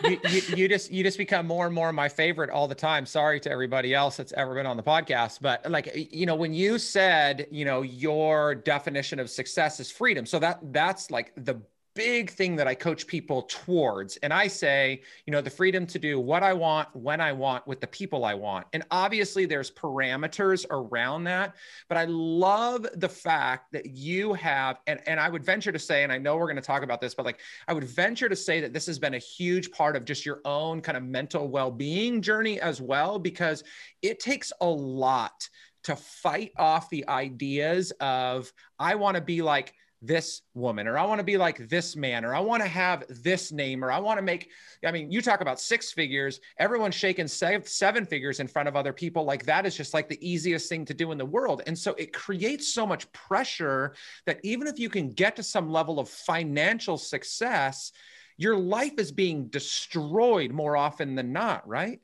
you, 0.03 0.19
you, 0.29 0.41
you, 0.55 0.67
just 0.69 0.91
you 0.91 1.03
just 1.03 1.17
become 1.17 1.47
more 1.47 1.65
and 1.65 1.73
more 1.73 1.91
my 1.91 2.07
favorite 2.07 2.51
all 2.51 2.67
the 2.67 2.75
time. 2.75 3.05
Sorry 3.05 3.39
to 3.39 3.49
everybody 3.49 3.95
else 3.95 4.15
that's 4.15 4.31
ever 4.33 4.53
been 4.53 4.67
on 4.67 4.77
the 4.77 4.83
podcast, 4.83 5.39
but 5.41 5.69
like 5.71 5.91
you 6.11 6.27
know, 6.27 6.35
when 6.35 6.53
you 6.53 6.77
said 6.77 7.47
you 7.49 7.65
know 7.65 7.81
your 7.81 8.53
definition 8.53 9.19
of 9.19 9.29
success 9.29 9.79
is 9.79 9.89
freedom, 9.89 10.25
so 10.25 10.37
that 10.37 10.59
that's 10.71 11.09
like 11.09 11.31
the 11.35 11.59
big 11.95 12.31
thing 12.31 12.55
that 12.55 12.67
I 12.67 12.75
coach 12.75 13.05
people 13.07 13.43
towards. 13.43 14.17
And 14.17 14.33
I 14.33 14.47
say, 14.47 15.01
you 15.25 15.31
know, 15.31 15.41
the 15.41 15.49
freedom 15.49 15.85
to 15.87 15.99
do 15.99 16.19
what 16.19 16.43
I 16.43 16.53
want, 16.53 16.89
when 16.93 17.21
I 17.21 17.31
want, 17.33 17.67
with 17.67 17.79
the 17.81 17.87
people 17.87 18.25
I 18.25 18.33
want. 18.33 18.65
And 18.73 18.83
obviously, 18.91 19.45
there's 19.45 19.71
parameters 19.71 20.65
around 20.69 21.25
that. 21.25 21.55
But 21.89 21.97
I 21.97 22.05
love 22.05 22.87
the 22.95 23.09
fact 23.09 23.71
that 23.73 23.85
you 23.85 24.33
have, 24.33 24.79
and, 24.87 24.99
and 25.05 25.19
I 25.19 25.29
would 25.29 25.43
venture 25.43 25.71
to 25.71 25.79
say, 25.79 26.03
and 26.03 26.11
I 26.11 26.17
know 26.17 26.35
we're 26.35 26.47
going 26.47 26.55
to 26.55 26.61
talk 26.61 26.83
about 26.83 27.01
this, 27.01 27.13
but 27.13 27.25
like 27.25 27.39
I 27.67 27.73
would 27.73 27.83
venture 27.83 28.29
to 28.29 28.35
say 28.35 28.59
that 28.61 28.73
this 28.73 28.85
has 28.87 28.99
been 28.99 29.13
a 29.13 29.19
huge 29.19 29.71
part 29.71 29.95
of 29.95 30.05
just 30.05 30.25
your 30.25 30.41
own 30.45 30.81
kind 30.81 30.97
of 30.97 31.03
mental 31.03 31.47
well 31.47 31.71
being 31.71 32.21
journey 32.21 32.59
as 32.59 32.81
well, 32.81 33.19
because 33.19 33.63
it 34.01 34.19
takes 34.19 34.51
a 34.61 34.67
lot 34.67 35.47
to 35.83 35.95
fight 35.95 36.51
off 36.57 36.89
the 36.89 37.07
ideas 37.09 37.91
of, 37.99 38.51
I 38.79 38.95
want 38.95 39.15
to 39.15 39.21
be 39.21 39.41
like, 39.41 39.73
this 40.05 40.41
woman 40.53 40.85
or 40.85 40.97
I 40.97 41.05
want 41.05 41.19
to 41.19 41.23
be 41.23 41.37
like 41.37 41.69
this 41.69 41.95
man 41.95 42.25
or 42.25 42.35
I 42.35 42.41
want 42.41 42.61
to 42.61 42.67
have 42.67 43.05
this 43.09 43.53
name 43.53 43.83
or 43.83 43.91
I 43.91 43.99
want 43.99 44.17
to 44.17 44.21
make 44.21 44.51
I 44.85 44.91
mean 44.91 45.09
you 45.11 45.21
talk 45.21 45.39
about 45.39 45.61
six 45.61 45.93
figures 45.93 46.41
everyone's 46.59 46.95
shaking 46.95 47.27
seven 47.27 48.05
figures 48.05 48.41
in 48.41 48.47
front 48.47 48.67
of 48.67 48.75
other 48.75 48.91
people 48.91 49.23
like 49.23 49.45
that 49.45 49.65
is 49.65 49.77
just 49.77 49.93
like 49.93 50.09
the 50.09 50.19
easiest 50.27 50.67
thing 50.67 50.83
to 50.85 50.93
do 50.93 51.11
in 51.11 51.17
the 51.17 51.25
world. 51.25 51.61
And 51.67 51.77
so 51.77 51.93
it 51.97 52.11
creates 52.11 52.73
so 52.73 52.85
much 52.85 53.11
pressure 53.13 53.95
that 54.25 54.39
even 54.43 54.67
if 54.67 54.77
you 54.77 54.89
can 54.89 55.09
get 55.09 55.37
to 55.37 55.43
some 55.43 55.71
level 55.71 55.99
of 55.99 56.09
financial 56.09 56.97
success 56.97 57.91
your 58.37 58.57
life 58.57 58.93
is 58.97 59.11
being 59.11 59.47
destroyed 59.47 60.51
more 60.51 60.75
often 60.75 61.15
than 61.15 61.31
not 61.31 61.67
right 61.67 61.99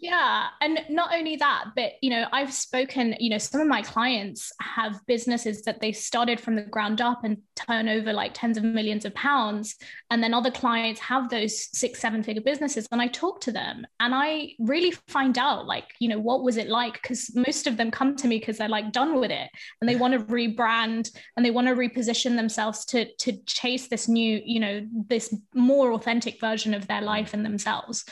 yeah. 0.00 0.48
And 0.60 0.80
not 0.88 1.12
only 1.12 1.36
that, 1.36 1.72
but, 1.74 1.92
you 2.02 2.10
know, 2.10 2.26
I've 2.32 2.52
spoken, 2.52 3.16
you 3.18 3.30
know, 3.30 3.38
some 3.38 3.60
of 3.60 3.66
my 3.66 3.82
clients 3.82 4.52
have 4.60 5.00
businesses 5.06 5.62
that 5.62 5.80
they 5.80 5.90
started 5.90 6.38
from 6.40 6.54
the 6.54 6.62
ground 6.62 7.00
up 7.00 7.24
and 7.24 7.38
turn 7.56 7.88
over 7.88 8.12
like 8.12 8.30
tens 8.32 8.56
of 8.56 8.62
millions 8.62 9.04
of 9.04 9.14
pounds. 9.14 9.74
And 10.10 10.22
then 10.22 10.34
other 10.34 10.52
clients 10.52 11.00
have 11.00 11.28
those 11.28 11.68
six, 11.76 11.98
seven 11.98 12.22
figure 12.22 12.42
businesses. 12.42 12.86
And 12.92 13.02
I 13.02 13.08
talk 13.08 13.40
to 13.42 13.52
them 13.52 13.86
and 13.98 14.14
I 14.14 14.52
really 14.60 14.92
find 15.08 15.36
out, 15.36 15.66
like, 15.66 15.92
you 15.98 16.08
know, 16.08 16.20
what 16.20 16.44
was 16.44 16.58
it 16.58 16.68
like? 16.68 16.94
Because 16.94 17.34
most 17.34 17.66
of 17.66 17.76
them 17.76 17.90
come 17.90 18.14
to 18.16 18.28
me 18.28 18.38
because 18.38 18.58
they're 18.58 18.68
like 18.68 18.92
done 18.92 19.18
with 19.18 19.32
it 19.32 19.50
and 19.80 19.88
they 19.88 19.96
want 19.96 20.14
to 20.14 20.20
rebrand 20.32 21.10
and 21.36 21.44
they 21.44 21.50
want 21.50 21.66
to 21.66 21.74
reposition 21.74 22.36
themselves 22.36 22.84
to, 22.86 23.12
to 23.16 23.32
chase 23.46 23.88
this 23.88 24.06
new, 24.06 24.40
you 24.44 24.60
know, 24.60 24.86
this 25.08 25.34
more 25.54 25.92
authentic 25.92 26.40
version 26.40 26.72
of 26.72 26.86
their 26.86 27.02
life 27.02 27.34
and 27.34 27.44
themselves 27.44 28.04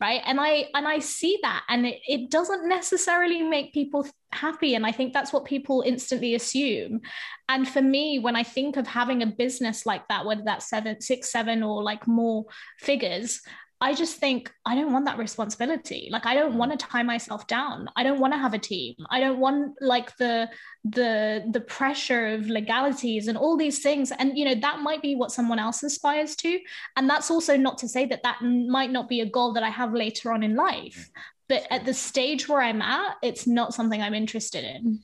right? 0.00 0.20
And 0.24 0.40
i 0.40 0.68
and 0.74 0.86
i 0.86 0.98
see 0.98 1.38
that 1.42 1.64
and 1.68 1.86
it, 1.86 2.00
it 2.06 2.30
doesn't 2.30 2.68
necessarily 2.68 3.42
make 3.42 3.72
people 3.72 4.06
happy 4.32 4.74
and 4.74 4.84
i 4.84 4.90
think 4.90 5.12
that's 5.12 5.32
what 5.32 5.44
people 5.44 5.82
instantly 5.86 6.34
assume. 6.34 7.00
And 7.48 7.68
for 7.68 7.82
me 7.82 8.18
when 8.18 8.36
i 8.36 8.42
think 8.42 8.76
of 8.76 8.86
having 8.86 9.22
a 9.22 9.26
business 9.26 9.86
like 9.86 10.06
that 10.08 10.26
whether 10.26 10.42
that's 10.44 10.68
seven 10.68 11.00
six 11.00 11.30
seven 11.30 11.62
or 11.62 11.82
like 11.82 12.06
more 12.06 12.44
figures 12.78 13.40
I 13.84 13.92
just 13.92 14.16
think 14.16 14.50
I 14.64 14.74
don't 14.74 14.94
want 14.94 15.04
that 15.04 15.18
responsibility. 15.18 16.08
Like 16.10 16.24
I 16.24 16.34
don't 16.34 16.56
want 16.56 16.72
to 16.72 16.86
tie 16.86 17.02
myself 17.02 17.46
down. 17.46 17.86
I 17.96 18.02
don't 18.02 18.18
want 18.18 18.32
to 18.32 18.38
have 18.38 18.54
a 18.54 18.58
team. 18.58 18.94
I 19.10 19.20
don't 19.20 19.38
want 19.38 19.74
like 19.82 20.16
the 20.16 20.48
the 20.84 21.44
the 21.52 21.60
pressure 21.60 22.28
of 22.28 22.48
legalities 22.48 23.28
and 23.28 23.36
all 23.36 23.58
these 23.58 23.80
things. 23.80 24.10
And 24.10 24.38
you 24.38 24.46
know 24.46 24.54
that 24.54 24.80
might 24.80 25.02
be 25.02 25.14
what 25.16 25.32
someone 25.32 25.58
else 25.58 25.82
aspires 25.82 26.34
to. 26.36 26.58
And 26.96 27.10
that's 27.10 27.30
also 27.30 27.58
not 27.58 27.76
to 27.78 27.88
say 27.88 28.06
that 28.06 28.22
that 28.22 28.40
might 28.40 28.90
not 28.90 29.06
be 29.06 29.20
a 29.20 29.28
goal 29.28 29.52
that 29.52 29.62
I 29.62 29.68
have 29.68 29.92
later 29.92 30.32
on 30.32 30.42
in 30.42 30.56
life. 30.56 31.10
But 31.50 31.66
at 31.70 31.84
the 31.84 31.92
stage 31.92 32.48
where 32.48 32.62
I'm 32.62 32.80
at, 32.80 33.16
it's 33.22 33.46
not 33.46 33.74
something 33.74 34.00
I'm 34.00 34.14
interested 34.14 34.64
in. 34.64 35.00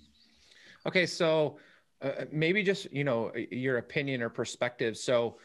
Okay, 0.86 1.04
so 1.04 1.58
uh, 2.00 2.24
maybe 2.32 2.62
just 2.62 2.90
you 2.90 3.04
know 3.04 3.30
your 3.50 3.76
opinion 3.76 4.22
or 4.22 4.30
perspective. 4.30 4.96
So 4.96 5.36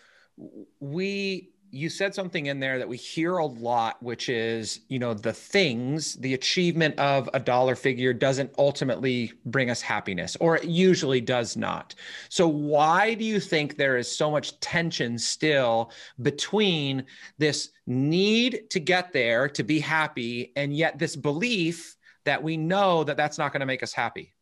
we 0.80 1.52
you 1.76 1.90
said 1.90 2.16
something 2.16 2.46
in 2.46 2.62
there 2.62 2.78
that 2.78 2.88
we 2.88 2.96
hear 2.96 3.36
a 3.36 3.46
lot, 3.46 4.02
which 4.02 4.30
is, 4.30 4.80
you 4.88 4.98
know, 4.98 5.14
the 5.14 5.34
things, 5.34 6.16
the 6.16 6.34
achievement 6.34 6.98
of 6.98 7.30
a 7.34 7.40
dollar 7.40 7.76
figure 7.76 8.14
doesn't 8.14 8.50
ultimately 8.58 9.34
bring 9.46 9.70
us 9.70 9.82
happiness, 9.82 10.38
or 10.40 10.56
it 10.56 10.64
usually 10.64 11.20
does 11.20 11.58
not. 11.58 11.94
So, 12.30 12.48
why 12.48 13.14
do 13.14 13.26
you 13.26 13.42
think 13.42 13.76
there 13.76 13.98
is 13.98 14.10
so 14.10 14.32
much 14.32 14.58
tension 14.62 15.18
still 15.18 15.92
between 16.22 17.04
this 17.38 17.72
need 17.86 18.70
to 18.70 18.80
get 18.80 19.12
there 19.12 19.50
to 19.50 19.62
be 19.62 19.82
happy, 19.82 20.54
and 20.56 20.74
yet 20.74 20.98
this 20.98 21.18
belief 21.18 21.98
that 22.24 22.42
we 22.42 22.56
know 22.56 23.04
that 23.04 23.18
that's 23.18 23.38
not 23.38 23.52
going 23.52 23.60
to 23.60 23.66
make 23.66 23.84
us 23.84 23.92
happy? 23.92 24.34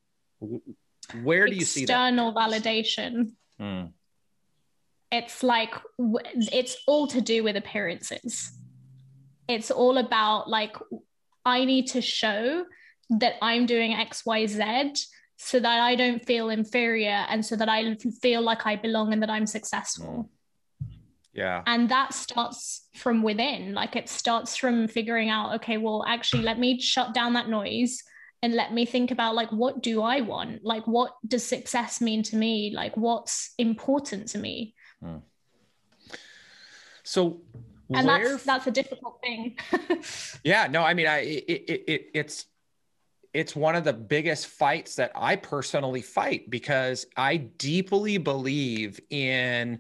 Where 1.24 1.48
do 1.48 1.56
you 1.56 1.66
see 1.66 1.86
that? 1.86 2.10
External 2.10 2.32
validation. 2.32 3.32
Hmm 3.58 3.86
it's 5.14 5.44
like 5.44 5.76
it's 6.52 6.76
all 6.88 7.06
to 7.08 7.22
do 7.22 7.44
with 7.44 7.56
appearances. 7.56 8.52
It's 9.48 9.70
all 9.70 9.98
about 10.00 10.50
like 10.50 10.76
i 11.46 11.66
need 11.66 11.88
to 11.88 12.02
show 12.02 12.64
that 13.10 13.34
i'm 13.42 13.66
doing 13.66 13.92
xyz 13.92 15.06
so 15.36 15.60
that 15.60 15.80
i 15.82 15.94
don't 15.94 16.26
feel 16.26 16.50
inferior 16.50 17.26
and 17.30 17.46
so 17.46 17.58
that 17.58 17.68
i 17.68 17.96
feel 18.22 18.42
like 18.42 18.66
i 18.66 18.78
belong 18.78 19.14
and 19.14 19.22
that 19.22 19.30
i'm 19.30 19.46
successful. 19.46 20.30
Yeah. 21.34 21.64
And 21.66 21.90
that 21.90 22.14
starts 22.14 22.88
from 22.96 23.24
within. 23.24 23.74
Like 23.74 23.96
it 23.96 24.08
starts 24.08 24.56
from 24.56 24.88
figuring 24.88 25.30
out 25.30 25.56
okay 25.56 25.78
well 25.78 26.04
actually 26.08 26.44
let 26.44 26.60
me 26.60 26.80
shut 26.80 27.14
down 27.14 27.34
that 27.34 27.50
noise 27.50 28.02
and 28.42 28.54
let 28.54 28.74
me 28.74 28.86
think 28.86 29.12
about 29.12 29.36
like 29.36 29.52
what 29.52 29.84
do 29.84 30.02
i 30.02 30.22
want? 30.22 30.64
Like 30.64 30.86
what 30.88 31.12
does 31.28 31.46
success 31.46 32.02
mean 32.02 32.24
to 32.24 32.36
me? 32.38 32.72
Like 32.74 32.96
what's 32.96 33.54
important 33.58 34.30
to 34.30 34.38
me 34.38 34.76
Hmm. 35.04 35.18
So, 37.04 37.42
and 37.94 38.08
where... 38.08 38.30
that's 38.30 38.44
that's 38.44 38.68
a 38.68 38.72
difficult 38.72 39.20
thing. 39.22 39.58
yeah, 40.44 40.68
no, 40.68 40.82
I 40.82 40.94
mean, 40.94 41.08
I 41.08 41.20
it, 41.20 41.44
it, 41.48 41.84
it 41.88 42.06
it's 42.14 42.46
it's 43.34 43.56
one 43.56 43.76
of 43.76 43.84
the 43.84 43.94
biggest 43.94 44.48
fights 44.48 44.96
that 44.96 45.12
I 45.16 45.36
personally 45.36 46.02
fight 46.02 46.50
because 46.50 47.06
I 47.18 47.38
deeply 47.38 48.18
believe 48.18 49.00
in 49.10 49.80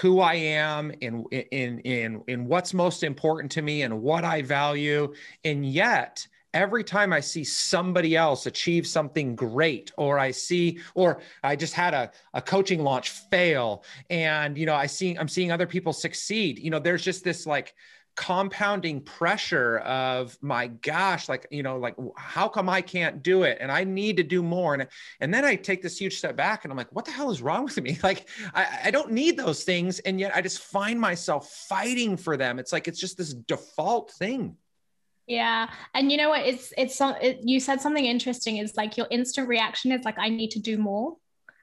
who 0.00 0.20
I 0.20 0.34
am 0.34 0.92
in 1.00 1.24
in 1.32 1.80
in 1.80 2.22
in 2.28 2.46
what's 2.46 2.72
most 2.72 3.02
important 3.02 3.52
to 3.52 3.62
me 3.62 3.82
and 3.82 4.02
what 4.02 4.24
I 4.24 4.42
value 4.42 5.12
and 5.44 5.66
yet 5.66 6.26
every 6.54 6.84
time 6.84 7.12
I 7.12 7.20
see 7.20 7.44
somebody 7.44 8.16
else 8.16 8.46
achieve 8.46 8.86
something 8.86 9.36
great, 9.36 9.92
or 9.96 10.18
I 10.18 10.30
see, 10.30 10.80
or 10.94 11.20
I 11.42 11.56
just 11.56 11.74
had 11.74 11.94
a, 11.94 12.10
a 12.34 12.42
coaching 12.42 12.82
launch 12.82 13.10
fail, 13.10 13.84
and 14.08 14.56
you 14.58 14.66
know, 14.66 14.74
I 14.74 14.86
see 14.86 15.16
I'm 15.16 15.28
seeing 15.28 15.52
other 15.52 15.66
people 15.66 15.92
succeed. 15.92 16.58
You 16.58 16.70
know, 16.70 16.78
there's 16.78 17.04
just 17.04 17.24
this 17.24 17.46
like 17.46 17.74
compounding 18.16 19.00
pressure 19.00 19.78
of 19.78 20.36
my 20.42 20.66
gosh 20.66 21.28
like 21.28 21.46
you 21.50 21.62
know 21.62 21.78
like 21.78 21.94
how 22.16 22.48
come 22.48 22.68
i 22.68 22.82
can't 22.82 23.22
do 23.22 23.44
it? 23.44 23.56
And 23.60 23.70
i 23.72 23.84
need 23.84 24.16
to 24.18 24.22
do 24.22 24.42
more. 24.42 24.74
And 24.74 24.86
and 25.20 25.32
then 25.32 25.44
i 25.44 25.54
take 25.54 25.80
this 25.80 25.96
huge 25.96 26.18
step 26.18 26.36
back 26.36 26.64
and 26.64 26.72
i'm 26.72 26.76
like 26.76 26.90
what 26.90 27.04
the 27.04 27.12
hell 27.12 27.30
is 27.30 27.40
wrong 27.40 27.64
with 27.64 27.80
me? 27.80 27.98
Like 28.02 28.28
i, 28.52 28.80
I 28.84 28.90
don't 28.90 29.12
need 29.12 29.36
those 29.36 29.64
things. 29.64 30.00
And 30.00 30.20
yet 30.20 30.34
i 30.34 30.42
just 30.42 30.58
find 30.58 31.00
myself 31.00 31.50
fighting 31.50 32.16
for 32.16 32.36
them. 32.36 32.58
It's 32.58 32.72
like 32.72 32.88
it's 32.88 33.00
just 33.00 33.16
this 33.16 33.32
default 33.32 34.10
thing 34.10 34.56
yeah. 35.30 35.70
And 35.94 36.10
you 36.10 36.18
know 36.18 36.30
what? 36.30 36.44
It's, 36.44 36.72
it's, 36.76 37.00
it, 37.00 37.38
you 37.44 37.60
said 37.60 37.80
something 37.80 38.04
interesting 38.04 38.56
is 38.56 38.76
like 38.76 38.96
your 38.96 39.06
instant 39.12 39.48
reaction 39.48 39.92
is 39.92 40.04
like, 40.04 40.18
I 40.18 40.28
need 40.28 40.50
to 40.52 40.58
do 40.58 40.76
more. 40.76 41.16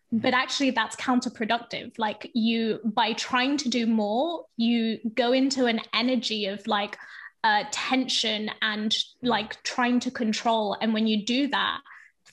But 0.09 0.33
actually, 0.33 0.71
that's 0.71 0.95
counterproductive. 0.95 1.99
Like, 1.99 2.31
you, 2.33 2.79
by 2.85 3.11
trying 3.11 3.57
to 3.57 3.69
do 3.69 3.85
more, 3.85 4.45
you 4.55 4.99
go 5.13 5.33
into 5.33 5.65
an 5.65 5.81
energy 5.93 6.45
of 6.45 6.65
like 6.65 6.97
uh, 7.43 7.65
tension 7.71 8.49
and 8.61 8.95
like 9.21 9.61
trying 9.63 9.99
to 9.99 10.11
control. 10.11 10.77
And 10.79 10.93
when 10.93 11.05
you 11.05 11.25
do 11.25 11.49
that, 11.49 11.81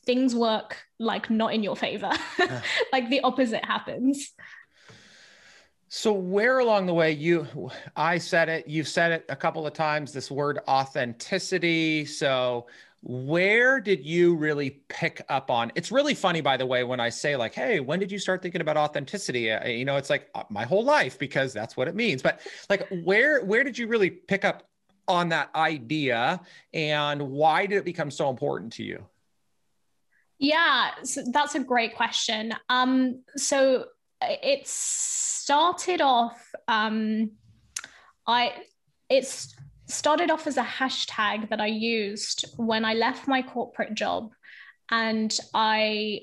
things 0.07 0.37
work 0.37 0.77
like 1.01 1.31
not 1.31 1.53
in 1.53 1.65
your 1.65 1.75
favor, 1.75 2.13
like 2.93 3.11
the 3.11 3.23
opposite 3.23 3.65
happens. 3.65 4.33
So 5.97 6.13
where 6.13 6.59
along 6.59 6.87
the 6.87 6.93
way 6.93 7.13
you 7.13 7.71
I 7.95 8.19
said 8.19 8.49
it, 8.49 8.67
you've 8.67 8.89
said 8.89 9.13
it 9.13 9.27
a 9.29 9.37
couple 9.37 9.65
of 9.65 9.75
times 9.75 10.13
this 10.13 10.29
word 10.29 10.59
authenticity. 10.67 12.05
So 12.05 12.67
where 13.03 13.81
did 13.81 14.05
you 14.05 14.35
really 14.35 14.83
pick 14.89 15.25
up 15.29 15.53
on 15.53 15.71
it's 15.77 15.93
really 15.93 16.15
funny 16.15 16.41
by 16.41 16.57
the 16.57 16.67
way 16.67 16.83
when 16.83 16.99
i 16.99 17.11
say 17.11 17.37
like 17.37 17.55
hey 17.55 17.79
when 17.79 18.01
did 18.01 18.11
you 18.11 18.19
start 18.19 18.43
thinking 18.43 18.61
about 18.61 18.77
authenticity? 18.77 19.53
Uh, 19.53 19.69
you 19.69 19.85
know 19.85 19.97
it's 19.97 20.11
like 20.11 20.31
uh, 20.35 20.43
my 20.51 20.65
whole 20.65 20.83
life 20.83 21.17
because 21.17 21.53
that's 21.53 21.77
what 21.77 21.87
it 21.87 21.95
means. 21.95 22.23
But 22.23 22.41
like 22.69 22.89
where 23.05 23.45
where 23.45 23.63
did 23.63 23.79
you 23.79 23.87
really 23.87 24.11
pick 24.11 24.45
up 24.45 24.65
on 25.07 25.29
that 25.29 25.55
idea 25.55 26.41
and 26.73 27.23
why 27.23 27.67
did 27.67 27.79
it 27.79 27.85
become 27.85 28.11
so 28.11 28.31
important 28.31 28.73
to 28.75 28.83
you? 28.83 29.07
Yeah 30.41 30.91
so 31.05 31.23
that's 31.33 31.55
a 31.55 31.61
great 31.61 31.95
question. 31.95 32.53
Um 32.69 33.23
so 33.37 33.85
it's 34.21 34.71
started 34.71 36.01
off 36.01 36.53
um 36.69 37.31
i 38.27 38.53
it's 39.11 39.55
started 39.87 40.31
off 40.31 40.47
as 40.47 40.57
a 40.57 40.63
hashtag 40.63 41.49
that 41.51 41.61
i 41.61 41.67
used 41.67 42.45
when 42.57 42.85
i 42.85 42.95
left 42.95 43.29
my 43.29 43.43
corporate 43.43 43.95
job 43.95 44.33
and 44.91 45.39
i 45.53 46.21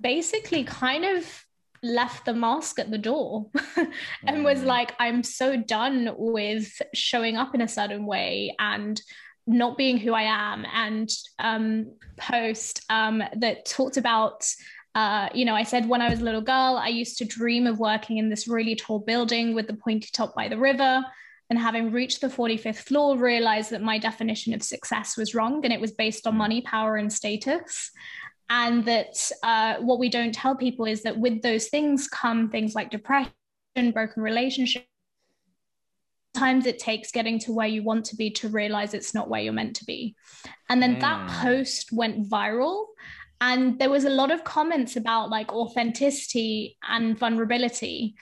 basically 0.00 0.64
kind 0.64 1.04
of 1.04 1.44
left 1.84 2.24
the 2.24 2.34
mask 2.34 2.78
at 2.78 2.90
the 2.90 2.98
door 2.98 3.46
and 4.26 4.42
was 4.42 4.60
mm. 4.60 4.64
like, 4.64 4.94
I'm 4.98 5.22
so 5.22 5.56
done 5.56 6.14
with 6.16 6.80
showing 6.94 7.36
up 7.36 7.54
in 7.54 7.60
a 7.60 7.68
certain 7.68 8.06
way 8.06 8.56
and 8.58 9.00
not 9.46 9.76
being 9.76 9.98
who 9.98 10.14
I 10.14 10.22
am. 10.22 10.64
And 10.72 11.10
um, 11.38 11.94
post 12.16 12.82
um, 12.88 13.22
that 13.36 13.66
talked 13.66 13.98
about 13.98 14.46
uh, 14.94 15.28
you 15.34 15.44
know, 15.44 15.54
I 15.54 15.64
said 15.64 15.88
when 15.88 16.00
I 16.00 16.08
was 16.08 16.20
a 16.20 16.24
little 16.24 16.40
girl, 16.40 16.78
I 16.80 16.88
used 16.88 17.18
to 17.18 17.24
dream 17.24 17.66
of 17.66 17.80
working 17.80 18.18
in 18.18 18.28
this 18.28 18.46
really 18.46 18.76
tall 18.76 19.00
building 19.00 19.54
with 19.54 19.66
the 19.66 19.74
pointy 19.74 20.08
top 20.12 20.34
by 20.34 20.48
the 20.48 20.58
river. 20.58 21.04
And 21.50 21.58
having 21.58 21.90
reached 21.92 22.20
the 22.20 22.28
45th 22.28 22.76
floor, 22.76 23.18
realized 23.18 23.70
that 23.70 23.82
my 23.82 23.98
definition 23.98 24.54
of 24.54 24.62
success 24.62 25.16
was 25.16 25.34
wrong 25.34 25.64
and 25.64 25.72
it 25.72 25.80
was 25.80 25.92
based 25.92 26.26
on 26.26 26.36
money, 26.36 26.62
power, 26.62 26.96
and 26.96 27.12
status. 27.12 27.90
And 28.48 28.84
that 28.84 29.30
uh, 29.42 29.76
what 29.76 29.98
we 29.98 30.08
don't 30.08 30.34
tell 30.34 30.54
people 30.54 30.86
is 30.86 31.02
that 31.02 31.18
with 31.18 31.42
those 31.42 31.68
things 31.68 32.08
come 32.08 32.50
things 32.50 32.74
like 32.74 32.90
depression, 32.90 33.32
broken 33.92 34.22
relationships. 34.22 34.86
Sometimes 36.34 36.66
it 36.66 36.78
takes 36.78 37.12
getting 37.12 37.38
to 37.40 37.52
where 37.52 37.66
you 37.66 37.82
want 37.82 38.06
to 38.06 38.16
be 38.16 38.30
to 38.30 38.48
realize 38.48 38.92
it's 38.92 39.14
not 39.14 39.28
where 39.28 39.40
you're 39.40 39.52
meant 39.52 39.76
to 39.76 39.84
be. 39.84 40.16
And 40.68 40.82
then 40.82 40.96
mm. 40.96 41.00
that 41.00 41.28
post 41.42 41.92
went 41.92 42.28
viral 42.28 42.86
and 43.40 43.78
there 43.78 43.90
was 43.90 44.04
a 44.04 44.10
lot 44.10 44.30
of 44.30 44.44
comments 44.44 44.96
about 44.96 45.30
like 45.30 45.52
authenticity 45.52 46.76
and 46.88 47.18
vulnerability. 47.18 48.14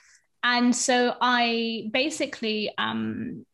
And 0.43 0.75
so 0.75 1.15
i 1.21 1.89
basically 1.93 2.71
um, 2.77 3.45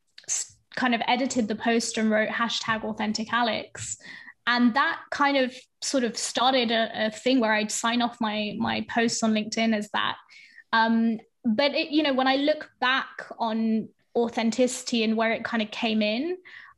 kind 0.76 0.96
of 0.96 1.02
edited 1.08 1.48
the 1.48 1.56
post 1.56 1.98
and 1.98 2.10
wrote 2.10 2.30
hashtag 2.30 2.84
authentic 2.84 3.32
alex. 3.34 3.98
And 4.48 4.74
that 4.74 5.02
kind 5.12 5.38
of 5.38 5.54
sort 5.82 6.04
of 6.04 6.18
started 6.18 6.72
a, 6.72 7.08
a 7.08 7.12
thing 7.12 7.40
where 7.40 7.54
i'd 7.54 7.72
sign 7.72 8.02
off 8.02 8.18
my 8.20 8.56
my 8.58 8.86
posts 8.90 9.22
on 9.24 9.34
linkedin 9.34 9.76
as 9.76 9.90
that. 9.92 10.18
Um, 10.74 11.20
but 11.46 11.74
it, 11.74 11.90
you 11.92 12.04
know 12.04 12.14
when 12.14 12.28
i 12.28 12.36
look 12.36 12.70
back 12.80 13.32
on 13.38 13.90
authenticity 14.16 15.04
and 15.04 15.16
where 15.16 15.32
it 15.32 15.44
kind 15.44 15.64
of 15.64 15.72
came 15.72 16.02
in 16.02 16.38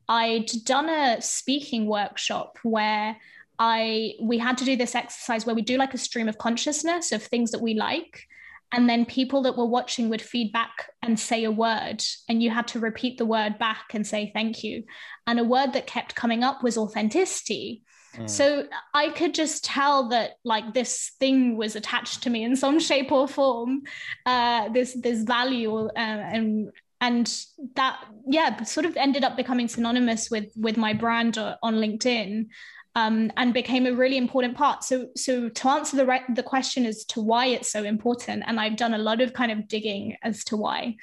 i'd 0.09 0.51
done 0.65 0.89
a 0.89 1.21
speaking 1.21 1.87
workshop 1.87 2.57
where 2.63 3.17
I 3.63 4.13
we 4.19 4.39
had 4.39 4.57
to 4.57 4.65
do 4.65 4.75
this 4.75 4.95
exercise 4.95 5.45
where 5.45 5.53
we 5.55 5.61
do 5.61 5.77
like 5.77 5.93
a 5.93 5.99
stream 5.99 6.27
of 6.27 6.39
consciousness 6.39 7.11
of 7.11 7.21
things 7.21 7.51
that 7.51 7.61
we 7.61 7.75
like 7.75 8.27
and 8.71 8.89
then 8.89 9.05
people 9.05 9.43
that 9.43 9.57
were 9.57 9.65
watching 9.65 10.09
would 10.09 10.21
feedback 10.21 10.89
and 11.03 11.19
say 11.19 11.43
a 11.43 11.51
word 11.51 12.03
and 12.27 12.41
you 12.41 12.49
had 12.49 12.67
to 12.69 12.79
repeat 12.79 13.17
the 13.17 13.25
word 13.25 13.59
back 13.59 13.93
and 13.93 14.07
say 14.07 14.31
thank 14.33 14.63
you. 14.63 14.83
And 15.27 15.39
a 15.39 15.43
word 15.43 15.73
that 15.73 15.87
kept 15.87 16.15
coming 16.15 16.43
up 16.43 16.63
was 16.63 16.77
authenticity. 16.77 17.83
Mm. 18.17 18.29
so 18.29 18.65
i 18.93 19.07
could 19.07 19.33
just 19.33 19.63
tell 19.63 20.09
that 20.09 20.31
like 20.43 20.73
this 20.73 21.13
thing 21.21 21.55
was 21.55 21.77
attached 21.77 22.23
to 22.23 22.29
me 22.29 22.43
in 22.43 22.57
some 22.57 22.77
shape 22.77 23.09
or 23.09 23.25
form 23.25 23.83
uh, 24.25 24.67
this 24.67 24.93
this 24.95 25.23
value 25.23 25.87
uh, 25.87 25.91
and 25.95 26.71
and 26.99 27.45
that 27.77 28.03
yeah 28.27 28.63
sort 28.63 28.85
of 28.85 28.97
ended 28.97 29.23
up 29.23 29.37
becoming 29.37 29.69
synonymous 29.69 30.29
with 30.29 30.51
with 30.57 30.75
my 30.75 30.91
brand 30.91 31.37
on 31.37 31.75
linkedin 31.75 32.47
um, 32.95 33.31
and 33.37 33.53
became 33.53 33.85
a 33.85 33.93
really 33.93 34.17
important 34.17 34.55
part. 34.55 34.83
So, 34.83 35.07
so 35.15 35.49
to 35.49 35.69
answer 35.69 35.97
the 35.97 36.05
right, 36.05 36.23
the 36.35 36.43
question 36.43 36.85
as 36.85 37.05
to 37.05 37.21
why 37.21 37.47
it's 37.47 37.71
so 37.71 37.83
important, 37.83 38.43
and 38.47 38.59
I've 38.59 38.75
done 38.75 38.93
a 38.93 38.97
lot 38.97 39.21
of 39.21 39.33
kind 39.33 39.51
of 39.51 39.67
digging 39.67 40.17
as 40.23 40.43
to 40.45 40.57
why 40.57 40.97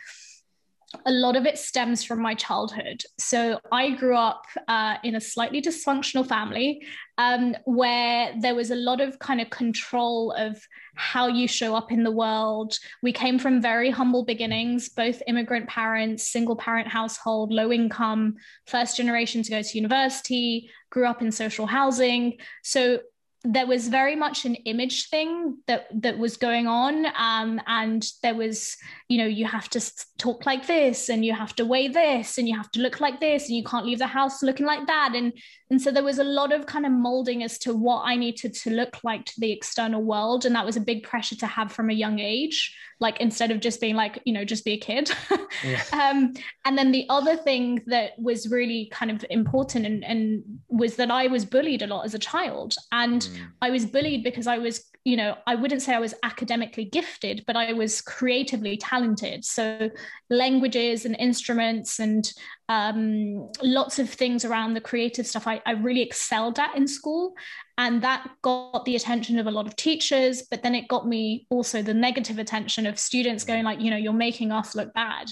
a 1.04 1.10
lot 1.10 1.36
of 1.36 1.44
it 1.44 1.58
stems 1.58 2.02
from 2.02 2.20
my 2.20 2.34
childhood. 2.34 3.02
So 3.18 3.60
I 3.70 3.90
grew 3.90 4.16
up 4.16 4.46
uh, 4.68 4.96
in 5.04 5.16
a 5.16 5.20
slightly 5.20 5.60
dysfunctional 5.60 6.26
family 6.26 6.82
um, 7.18 7.56
where 7.64 8.32
there 8.40 8.54
was 8.54 8.70
a 8.70 8.76
lot 8.76 9.00
of 9.00 9.18
kind 9.18 9.40
of 9.40 9.50
control 9.50 10.32
of 10.32 10.56
how 10.94 11.26
you 11.26 11.48
show 11.48 11.74
up 11.74 11.90
in 11.90 12.04
the 12.04 12.12
world. 12.12 12.78
We 13.02 13.12
came 13.12 13.38
from 13.38 13.60
very 13.60 13.90
humble 13.90 14.24
beginnings, 14.24 14.88
both 14.88 15.20
immigrant 15.26 15.68
parents, 15.68 16.28
single 16.28 16.56
parent 16.56 16.88
household, 16.88 17.52
low 17.52 17.72
income, 17.72 18.36
first 18.66 18.96
generation 18.96 19.42
to 19.42 19.50
go 19.50 19.60
to 19.60 19.76
university, 19.76 20.70
grew 20.90 21.06
up 21.06 21.20
in 21.20 21.32
social 21.32 21.66
housing. 21.66 22.38
So 22.62 23.00
there 23.44 23.66
was 23.66 23.86
very 23.86 24.16
much 24.16 24.44
an 24.44 24.56
image 24.56 25.08
thing 25.10 25.58
that 25.68 25.86
that 25.92 26.18
was 26.18 26.36
going 26.36 26.66
on 26.66 27.06
um, 27.16 27.60
and 27.68 28.04
there 28.22 28.34
was 28.34 28.76
you 29.08 29.16
know 29.16 29.26
you 29.26 29.46
have 29.46 29.68
to 29.68 29.80
talk 30.18 30.44
like 30.44 30.66
this 30.66 31.08
and 31.08 31.24
you 31.24 31.32
have 31.32 31.54
to 31.54 31.64
weigh 31.64 31.86
this 31.86 32.36
and 32.36 32.48
you 32.48 32.56
have 32.56 32.70
to 32.72 32.80
look 32.80 33.00
like 33.00 33.20
this 33.20 33.46
and 33.46 33.56
you 33.56 33.62
can't 33.62 33.86
leave 33.86 34.00
the 34.00 34.06
house 34.06 34.42
looking 34.42 34.66
like 34.66 34.86
that 34.88 35.12
and 35.14 35.32
and 35.70 35.80
so 35.80 35.92
there 35.92 36.02
was 36.02 36.18
a 36.18 36.24
lot 36.24 36.52
of 36.52 36.66
kind 36.66 36.84
of 36.84 36.90
molding 36.90 37.44
as 37.44 37.58
to 37.58 37.72
what 37.72 38.02
i 38.04 38.16
needed 38.16 38.52
to 38.52 38.70
look 38.70 38.98
like 39.04 39.24
to 39.24 39.40
the 39.40 39.52
external 39.52 40.02
world 40.02 40.44
and 40.44 40.54
that 40.54 40.66
was 40.66 40.76
a 40.76 40.80
big 40.80 41.04
pressure 41.04 41.36
to 41.36 41.46
have 41.46 41.70
from 41.70 41.90
a 41.90 41.94
young 41.94 42.18
age 42.18 42.76
like 43.00 43.20
instead 43.20 43.52
of 43.52 43.60
just 43.60 43.80
being 43.80 43.94
like 43.94 44.20
you 44.24 44.32
know 44.32 44.44
just 44.44 44.64
be 44.64 44.72
a 44.72 44.78
kid 44.78 45.10
yeah. 45.64 45.82
um, 45.92 46.34
and 46.64 46.76
then 46.76 46.90
the 46.90 47.06
other 47.08 47.36
thing 47.36 47.80
that 47.86 48.18
was 48.18 48.50
really 48.50 48.88
kind 48.92 49.12
of 49.12 49.24
important 49.30 49.86
and, 49.86 50.04
and 50.04 50.42
was 50.68 50.96
that 50.96 51.10
i 51.10 51.28
was 51.28 51.44
bullied 51.44 51.82
a 51.82 51.86
lot 51.86 52.04
as 52.04 52.14
a 52.14 52.18
child 52.18 52.74
and 52.90 53.27
mm. 53.28 53.48
i 53.62 53.70
was 53.70 53.86
bullied 53.86 54.22
because 54.24 54.46
i 54.46 54.58
was 54.58 54.84
you 55.04 55.16
know 55.16 55.36
i 55.46 55.54
wouldn't 55.54 55.82
say 55.82 55.94
i 55.94 55.98
was 55.98 56.14
academically 56.22 56.84
gifted 56.84 57.44
but 57.46 57.56
i 57.56 57.72
was 57.72 58.00
creatively 58.00 58.76
talented. 58.76 59.44
So 59.44 59.90
languages 60.30 61.04
and 61.04 61.16
instruments 61.18 61.98
and 61.98 62.30
um, 62.68 63.50
lots 63.62 63.98
of 63.98 64.10
things 64.10 64.44
around 64.44 64.74
the 64.74 64.80
creative 64.80 65.26
stuff 65.26 65.46
I, 65.46 65.62
I 65.64 65.72
really 65.72 66.02
excelled 66.02 66.58
at 66.58 66.76
in 66.76 66.86
school. 66.86 67.34
And 67.78 68.02
that 68.02 68.28
got 68.42 68.84
the 68.84 68.96
attention 68.96 69.38
of 69.38 69.46
a 69.46 69.50
lot 69.50 69.66
of 69.66 69.76
teachers 69.76 70.42
but 70.50 70.62
then 70.62 70.74
it 70.74 70.88
got 70.88 71.06
me 71.06 71.46
also 71.50 71.80
the 71.82 71.94
negative 71.94 72.38
attention 72.38 72.86
of 72.86 72.98
students 72.98 73.44
going 73.44 73.64
like 73.64 73.80
you 73.80 73.90
know 73.90 73.96
you're 73.96 74.12
making 74.12 74.52
us 74.52 74.74
look 74.74 74.92
bad. 74.94 75.28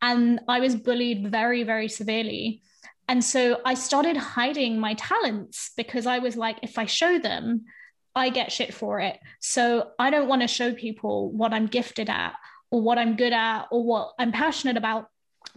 And 0.00 0.40
i 0.48 0.60
was 0.60 0.76
bullied 0.76 1.30
very 1.30 1.62
very 1.64 1.88
severely 1.88 2.62
and 3.08 3.24
so 3.24 3.60
i 3.64 3.74
started 3.74 4.16
hiding 4.16 4.78
my 4.78 4.94
talents 4.94 5.72
because 5.76 6.06
i 6.06 6.18
was 6.18 6.36
like 6.36 6.58
if 6.62 6.78
i 6.78 6.84
show 6.84 7.18
them 7.18 7.64
i 8.14 8.28
get 8.28 8.52
shit 8.52 8.72
for 8.72 9.00
it 9.00 9.18
so 9.40 9.90
i 9.98 10.10
don't 10.10 10.28
want 10.28 10.42
to 10.42 10.48
show 10.48 10.72
people 10.74 11.32
what 11.32 11.52
i'm 11.52 11.66
gifted 11.66 12.08
at 12.08 12.34
or 12.70 12.80
what 12.80 12.98
i'm 12.98 13.16
good 13.16 13.32
at 13.32 13.66
or 13.70 13.82
what 13.82 14.12
i'm 14.18 14.32
passionate 14.32 14.76
about 14.76 15.06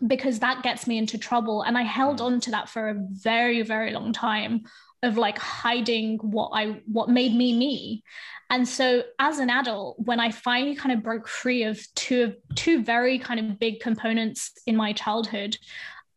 because 0.07 0.39
that 0.39 0.63
gets 0.63 0.87
me 0.87 0.97
into 0.97 1.17
trouble 1.17 1.61
and 1.61 1.77
i 1.77 1.83
held 1.83 2.19
mm. 2.19 2.25
on 2.25 2.39
to 2.39 2.51
that 2.51 2.69
for 2.69 2.89
a 2.89 2.95
very 3.11 3.61
very 3.61 3.91
long 3.91 4.13
time 4.13 4.63
of 5.03 5.17
like 5.17 5.37
hiding 5.37 6.17
what 6.19 6.51
I 6.53 6.81
what 6.85 7.09
made 7.09 7.33
me 7.33 7.57
me. 7.57 8.03
And 8.49 8.67
so 8.67 9.03
as 9.17 9.39
an 9.39 9.49
adult, 9.49 9.97
when 9.99 10.19
I 10.19 10.29
finally 10.29 10.75
kind 10.75 10.95
of 10.95 11.03
broke 11.03 11.27
free 11.27 11.63
of 11.63 11.81
two 11.95 12.23
of 12.23 12.35
two 12.55 12.83
very 12.83 13.17
kind 13.17 13.39
of 13.39 13.59
big 13.59 13.79
components 13.79 14.51
in 14.67 14.75
my 14.75 14.93
childhood, 14.93 15.57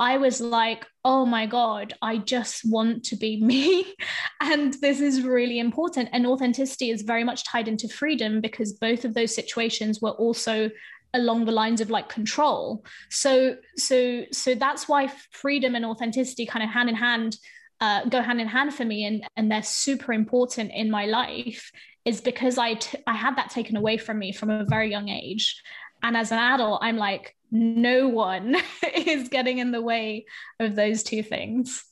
I 0.00 0.16
was 0.18 0.40
like, 0.40 0.86
oh 1.04 1.24
my 1.24 1.46
God, 1.46 1.94
I 2.02 2.18
just 2.18 2.62
want 2.64 3.04
to 3.04 3.16
be 3.16 3.40
me. 3.40 3.94
and 4.40 4.74
this 4.74 5.00
is 5.00 5.22
really 5.22 5.58
important. 5.58 6.08
And 6.12 6.26
authenticity 6.26 6.90
is 6.90 7.02
very 7.02 7.24
much 7.24 7.44
tied 7.44 7.68
into 7.68 7.88
freedom 7.88 8.40
because 8.40 8.72
both 8.72 9.04
of 9.04 9.14
those 9.14 9.34
situations 9.34 10.00
were 10.00 10.10
also 10.10 10.70
along 11.14 11.44
the 11.44 11.52
lines 11.52 11.80
of 11.80 11.90
like 11.90 12.08
control. 12.08 12.84
So, 13.08 13.56
so, 13.76 14.24
so 14.32 14.54
that's 14.54 14.88
why 14.88 15.12
freedom 15.30 15.76
and 15.76 15.84
authenticity 15.84 16.44
kind 16.44 16.64
of 16.64 16.70
hand 16.70 16.88
in 16.88 16.96
hand 16.96 17.36
uh, 17.80 18.04
go 18.06 18.22
hand 18.22 18.40
in 18.40 18.46
hand 18.46 18.72
for 18.72 18.84
me 18.84 19.04
and 19.04 19.24
and 19.36 19.50
they're 19.50 19.62
super 19.62 20.12
important 20.12 20.70
in 20.72 20.90
my 20.90 21.06
life 21.06 21.70
is 22.04 22.20
because 22.20 22.56
I, 22.56 22.74
t- 22.74 22.98
I 23.06 23.14
had 23.14 23.36
that 23.36 23.50
taken 23.50 23.76
away 23.76 23.98
from 23.98 24.18
me 24.18 24.32
from 24.32 24.48
a 24.48 24.64
very 24.64 24.90
young 24.90 25.08
age 25.08 25.60
and 26.04 26.16
as 26.16 26.30
an 26.30 26.38
adult 26.38 26.78
i'm 26.82 26.96
like 26.96 27.34
no 27.54 28.08
one 28.08 28.56
is 28.94 29.28
getting 29.30 29.58
in 29.58 29.70
the 29.70 29.80
way 29.80 30.26
of 30.60 30.74
those 30.74 31.02
two 31.02 31.22
things 31.22 31.84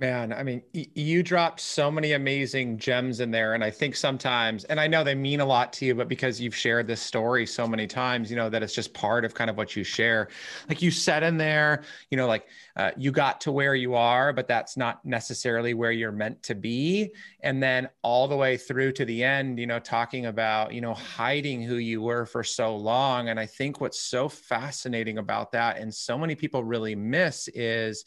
Man, 0.00 0.32
I 0.32 0.42
mean, 0.42 0.62
y- 0.74 0.86
you 0.94 1.22
dropped 1.22 1.60
so 1.60 1.90
many 1.90 2.12
amazing 2.12 2.78
gems 2.78 3.20
in 3.20 3.30
there. 3.30 3.52
And 3.52 3.62
I 3.62 3.70
think 3.70 3.94
sometimes, 3.94 4.64
and 4.64 4.80
I 4.80 4.86
know 4.86 5.04
they 5.04 5.14
mean 5.14 5.40
a 5.40 5.44
lot 5.44 5.74
to 5.74 5.84
you, 5.84 5.94
but 5.94 6.08
because 6.08 6.40
you've 6.40 6.56
shared 6.56 6.86
this 6.86 7.02
story 7.02 7.44
so 7.44 7.66
many 7.68 7.86
times, 7.86 8.30
you 8.30 8.36
know, 8.36 8.48
that 8.48 8.62
it's 8.62 8.74
just 8.74 8.94
part 8.94 9.26
of 9.26 9.34
kind 9.34 9.50
of 9.50 9.58
what 9.58 9.76
you 9.76 9.84
share. 9.84 10.28
Like 10.70 10.80
you 10.80 10.90
said 10.90 11.22
in 11.22 11.36
there, 11.36 11.82
you 12.10 12.16
know, 12.16 12.26
like 12.26 12.46
uh, 12.80 12.90
you 12.96 13.12
got 13.12 13.40
to 13.42 13.52
where 13.52 13.74
you 13.74 13.94
are, 13.94 14.32
but 14.32 14.48
that's 14.48 14.76
not 14.76 15.04
necessarily 15.04 15.74
where 15.74 15.92
you're 15.92 16.12
meant 16.12 16.42
to 16.44 16.54
be. 16.54 17.12
And 17.42 17.62
then 17.62 17.88
all 18.02 18.26
the 18.26 18.36
way 18.36 18.56
through 18.56 18.92
to 18.92 19.04
the 19.04 19.22
end, 19.22 19.58
you 19.58 19.66
know, 19.66 19.78
talking 19.78 20.26
about, 20.26 20.72
you 20.72 20.80
know, 20.80 20.94
hiding 20.94 21.62
who 21.62 21.76
you 21.76 22.00
were 22.00 22.26
for 22.26 22.42
so 22.42 22.74
long. 22.76 23.28
And 23.28 23.38
I 23.38 23.46
think 23.46 23.80
what's 23.80 24.00
so 24.00 24.28
fascinating 24.28 25.18
about 25.18 25.52
that, 25.52 25.78
and 25.78 25.92
so 25.94 26.16
many 26.16 26.34
people 26.34 26.64
really 26.64 26.94
miss, 26.94 27.48
is, 27.48 28.04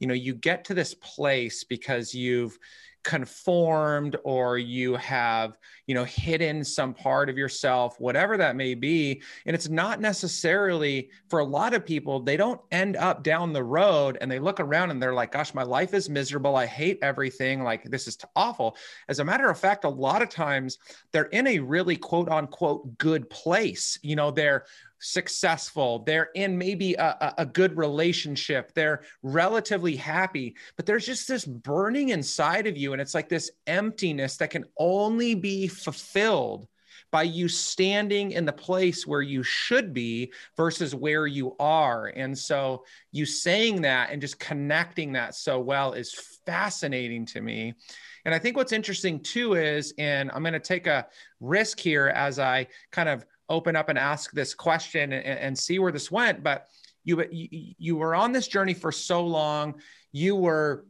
you 0.00 0.06
know 0.06 0.14
you 0.14 0.34
get 0.34 0.64
to 0.64 0.74
this 0.74 0.94
place 0.94 1.62
because 1.62 2.14
you've 2.14 2.58
conformed 3.02 4.16
or 4.24 4.58
you 4.58 4.94
have 4.96 5.56
you 5.86 5.94
know 5.94 6.04
hidden 6.04 6.62
some 6.62 6.92
part 6.92 7.30
of 7.30 7.38
yourself 7.38 7.98
whatever 7.98 8.36
that 8.36 8.56
may 8.56 8.74
be. 8.74 9.22
And 9.46 9.54
it's 9.54 9.68
not 9.68 10.00
necessarily 10.00 11.10
for 11.28 11.38
a 11.38 11.44
lot 11.44 11.74
of 11.74 11.84
people 11.84 12.20
they 12.20 12.36
don't 12.36 12.60
end 12.70 12.96
up 12.96 13.22
down 13.22 13.52
the 13.52 13.64
road 13.64 14.18
and 14.20 14.30
they 14.30 14.38
look 14.38 14.60
around 14.60 14.90
and 14.90 15.02
they're 15.02 15.14
like 15.14 15.32
gosh 15.32 15.54
my 15.54 15.62
life 15.62 15.94
is 15.94 16.10
miserable. 16.10 16.56
I 16.56 16.66
hate 16.66 16.98
everything. 17.02 17.62
Like 17.62 17.84
this 17.84 18.06
is 18.06 18.18
awful. 18.36 18.76
As 19.08 19.18
a 19.18 19.24
matter 19.24 19.48
of 19.48 19.58
fact 19.58 19.84
a 19.84 19.88
lot 19.88 20.22
of 20.22 20.28
times 20.28 20.78
they're 21.12 21.24
in 21.24 21.46
a 21.46 21.58
really 21.58 21.96
quote 21.96 22.28
unquote 22.28 22.98
good 22.98 23.28
place. 23.30 23.98
You 24.02 24.16
know 24.16 24.30
they're 24.30 24.64
successful, 25.00 26.00
they're 26.00 26.30
in 26.34 26.56
maybe 26.56 26.94
a, 26.94 27.34
a, 27.38 27.46
good 27.46 27.76
relationship, 27.76 28.72
they're 28.74 29.02
relatively 29.22 29.96
happy, 29.96 30.54
but 30.76 30.86
there's 30.86 31.06
just 31.06 31.26
this 31.26 31.44
burning 31.44 32.10
inside 32.10 32.66
of 32.66 32.76
you. 32.76 32.92
And 32.92 33.00
it's 33.00 33.14
like 33.14 33.28
this 33.28 33.50
emptiness 33.66 34.36
that 34.36 34.50
can 34.50 34.64
only 34.78 35.34
be 35.34 35.66
fulfilled 35.66 36.68
by 37.10 37.22
you 37.22 37.48
standing 37.48 38.32
in 38.32 38.44
the 38.44 38.52
place 38.52 39.06
where 39.06 39.22
you 39.22 39.42
should 39.42 39.92
be 39.92 40.32
versus 40.56 40.94
where 40.94 41.26
you 41.26 41.56
are. 41.58 42.06
And 42.08 42.36
so 42.36 42.84
you 43.10 43.26
saying 43.26 43.82
that 43.82 44.10
and 44.10 44.20
just 44.20 44.38
connecting 44.38 45.12
that 45.12 45.34
so 45.34 45.58
well 45.58 45.92
is 45.92 46.14
fascinating 46.46 47.26
to 47.26 47.40
me. 47.40 47.74
And 48.24 48.34
I 48.34 48.38
think 48.38 48.56
what's 48.56 48.72
interesting 48.72 49.20
too 49.20 49.54
is, 49.54 49.94
and 49.98 50.30
I'm 50.32 50.42
going 50.42 50.52
to 50.52 50.60
take 50.60 50.86
a 50.86 51.06
risk 51.40 51.80
here 51.80 52.08
as 52.08 52.38
I 52.38 52.66
kind 52.90 53.08
of 53.08 53.24
open 53.50 53.76
up 53.76 53.90
and 53.90 53.98
ask 53.98 54.30
this 54.32 54.54
question 54.54 55.12
and, 55.12 55.38
and 55.38 55.58
see 55.58 55.78
where 55.78 55.92
this 55.92 56.10
went. 56.10 56.42
But 56.42 56.68
you, 57.04 57.22
you 57.30 57.74
you 57.78 57.96
were 57.96 58.14
on 58.14 58.32
this 58.32 58.48
journey 58.48 58.74
for 58.74 58.92
so 58.92 59.24
long. 59.24 59.74
You 60.12 60.36
were 60.36 60.84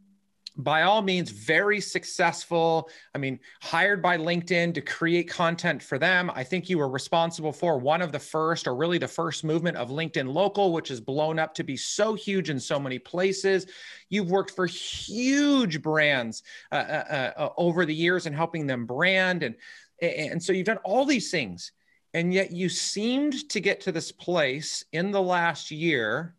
by 0.57 0.83
all 0.83 1.01
means 1.01 1.31
very 1.31 1.81
successful 1.81 2.89
i 3.15 3.19
mean 3.19 3.39
hired 3.63 4.03
by 4.03 4.17
linkedin 4.17 4.75
to 4.75 4.81
create 4.81 5.29
content 5.29 5.83
for 5.83 5.99
them 5.99 6.31
i 6.35 6.43
think 6.43 6.69
you 6.69 6.79
were 6.79 6.89
responsible 6.89 7.53
for 7.53 7.79
one 7.79 8.03
of 8.03 8.13
the 8.13 8.19
first 8.19 8.67
or 8.67 8.75
really 8.75 8.99
the 8.99 9.09
first 9.09 9.45
movement 9.45 9.77
of 9.77 9.91
linkedin 9.91 10.33
local 10.33 10.73
which 10.73 10.89
has 10.89 11.01
blown 11.01 11.39
up 11.39 11.55
to 11.55 11.63
be 11.63 11.77
so 11.77 12.15
huge 12.15 12.51
in 12.51 12.59
so 12.59 12.79
many 12.81 12.99
places 12.99 13.67
you've 14.09 14.31
worked 14.31 14.51
for 14.51 14.67
huge 14.67 15.81
brands 15.81 16.43
uh, 16.73 16.75
uh, 16.75 17.33
uh, 17.37 17.49
over 17.57 17.87
the 17.87 17.95
years 17.95 18.27
and 18.27 18.35
helping 18.35 18.67
them 18.67 18.87
brand 18.87 19.43
and 19.43 19.55
and 20.03 20.43
so 20.43 20.53
you've 20.53 20.67
done 20.67 20.79
all 20.79 21.05
these 21.05 21.31
things 21.31 21.73
and 22.15 22.35
yet 22.35 22.51
you 22.51 22.69
seemed 22.69 23.49
to 23.51 23.61
get 23.61 23.81
to 23.83 23.93
this 23.93 24.13
place 24.13 24.85
in 24.93 25.11
the 25.11 25.23
last 25.23 25.71
year 25.71 26.35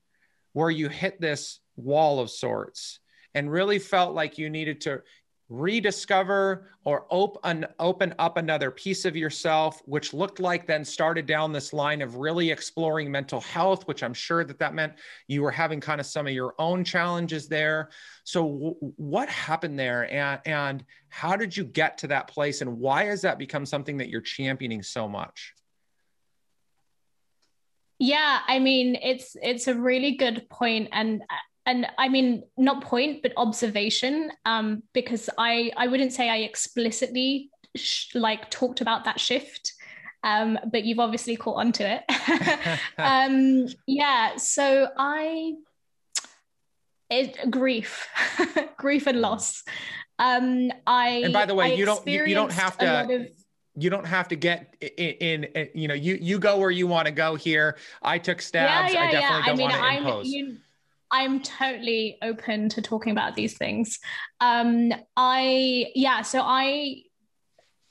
where 0.54 0.70
you 0.70 0.90
hit 0.90 1.22
this 1.22 1.60
wall 1.76 2.20
of 2.20 2.30
sorts 2.30 3.00
and 3.34 3.52
really 3.52 3.80
felt 3.80 4.14
like 4.14 4.38
you 4.38 4.50
needed 4.50 4.82
to 4.82 5.02
rediscover 5.50 6.70
or 6.86 7.06
open 7.10 7.66
open 7.78 8.16
up 8.20 8.38
another 8.38 8.72
piece 8.72 9.04
of 9.04 9.18
yourself 9.18 9.82
which 9.86 10.14
looked 10.14 10.40
like 10.40 10.66
then 10.66 10.86
started 10.86 11.26
down 11.26 11.52
this 11.52 11.74
line 11.74 12.02
of 12.02 12.16
really 12.16 12.50
exploring 12.50 13.12
mental 13.12 13.42
health 13.42 13.86
which 13.86 14.02
i'm 14.02 14.14
sure 14.14 14.46
that 14.46 14.58
that 14.58 14.74
meant 14.74 14.94
you 15.28 15.42
were 15.42 15.52
having 15.52 15.82
kind 15.82 16.00
of 16.00 16.08
some 16.08 16.26
of 16.26 16.32
your 16.32 16.56
own 16.58 16.86
challenges 16.86 17.50
there. 17.50 17.90
So 18.24 18.44
w- 18.44 18.76
what 18.96 19.28
happened 19.28 19.78
there? 19.78 20.12
And 20.12 20.40
and 20.46 20.86
how 21.10 21.36
did 21.36 21.56
you 21.56 21.66
get 21.66 21.98
to 22.00 22.08
that 22.08 22.28
place 22.28 22.62
and 22.62 22.80
why 22.80 23.04
has 23.04 23.22
that 23.22 23.38
become 23.38 23.66
something 23.66 23.98
that 23.98 24.08
you're 24.08 24.22
championing 24.22 24.82
so 24.84 25.08
much 25.08 25.54
yeah, 28.02 28.40
I 28.48 28.58
mean, 28.58 28.98
it's 29.00 29.38
it's 29.44 29.68
a 29.68 29.76
really 29.76 30.14
good 30.16 30.50
point, 30.50 30.90
and 30.92 31.22
and 31.68 31.86
I 32.00 32.10
mean, 32.10 32.42
not 32.58 32.84
point, 32.84 33.22
but 33.22 33.32
observation, 33.38 34.32
um, 34.44 34.82
because 34.92 35.30
I 35.38 35.72
I 35.78 35.86
wouldn't 35.86 36.12
say 36.12 36.28
I 36.28 36.38
explicitly 36.38 37.52
sh- 37.76 38.16
like 38.16 38.50
talked 38.50 38.82
about 38.82 39.06
that 39.06 39.20
shift, 39.20 39.74
um, 40.24 40.58
but 40.72 40.84
you've 40.84 40.98
obviously 40.98 41.36
caught 41.36 41.58
onto 41.58 41.84
it. 41.84 42.02
um, 42.98 43.68
yeah, 43.86 44.36
so 44.38 44.88
I 44.98 45.54
it 47.12 47.52
grief, 47.52 48.08
grief 48.78 49.06
and 49.06 49.22
loss. 49.22 49.64
Um, 50.18 50.72
I 50.88 51.22
and 51.26 51.34
by 51.34 51.46
the 51.46 51.54
way, 51.54 51.74
I 51.74 51.76
you 51.76 51.86
don't 51.86 52.08
you, 52.08 52.26
you 52.26 52.34
don't 52.34 52.52
have 52.52 52.80
to 52.80 53.28
you 53.76 53.90
don't 53.90 54.06
have 54.06 54.28
to 54.30 54.36
get 54.36 54.76
in, 54.82 55.44
in, 55.46 55.70
you 55.74 55.88
know 55.88 55.94
you 55.94 56.18
you 56.20 56.40
go 56.40 56.58
where 56.58 56.72
you 56.72 56.88
want 56.88 57.06
to 57.06 57.12
go 57.12 57.36
here. 57.36 57.78
I 58.02 58.18
took 58.18 58.42
stabs. 58.42 58.94
Yeah, 58.94 59.02
yeah, 59.02 59.08
i 59.08 59.12
definitely 59.12 59.38
yeah. 59.38 59.46
don't 59.46 59.54
I 59.54 59.56
mean, 59.56 59.62
want 59.62 59.74
to 59.74 59.80
I'm, 59.80 59.98
impose. 59.98 60.28
you, 60.28 60.58
i'm 61.12 61.42
totally 61.42 62.18
open 62.22 62.70
to 62.70 62.82
talking 62.82 63.12
about 63.12 63.36
these 63.36 63.58
things. 63.58 64.00
Um 64.40 64.92
i 65.16 65.92
yeah 65.96 66.22
so 66.22 66.42
i 66.42 67.04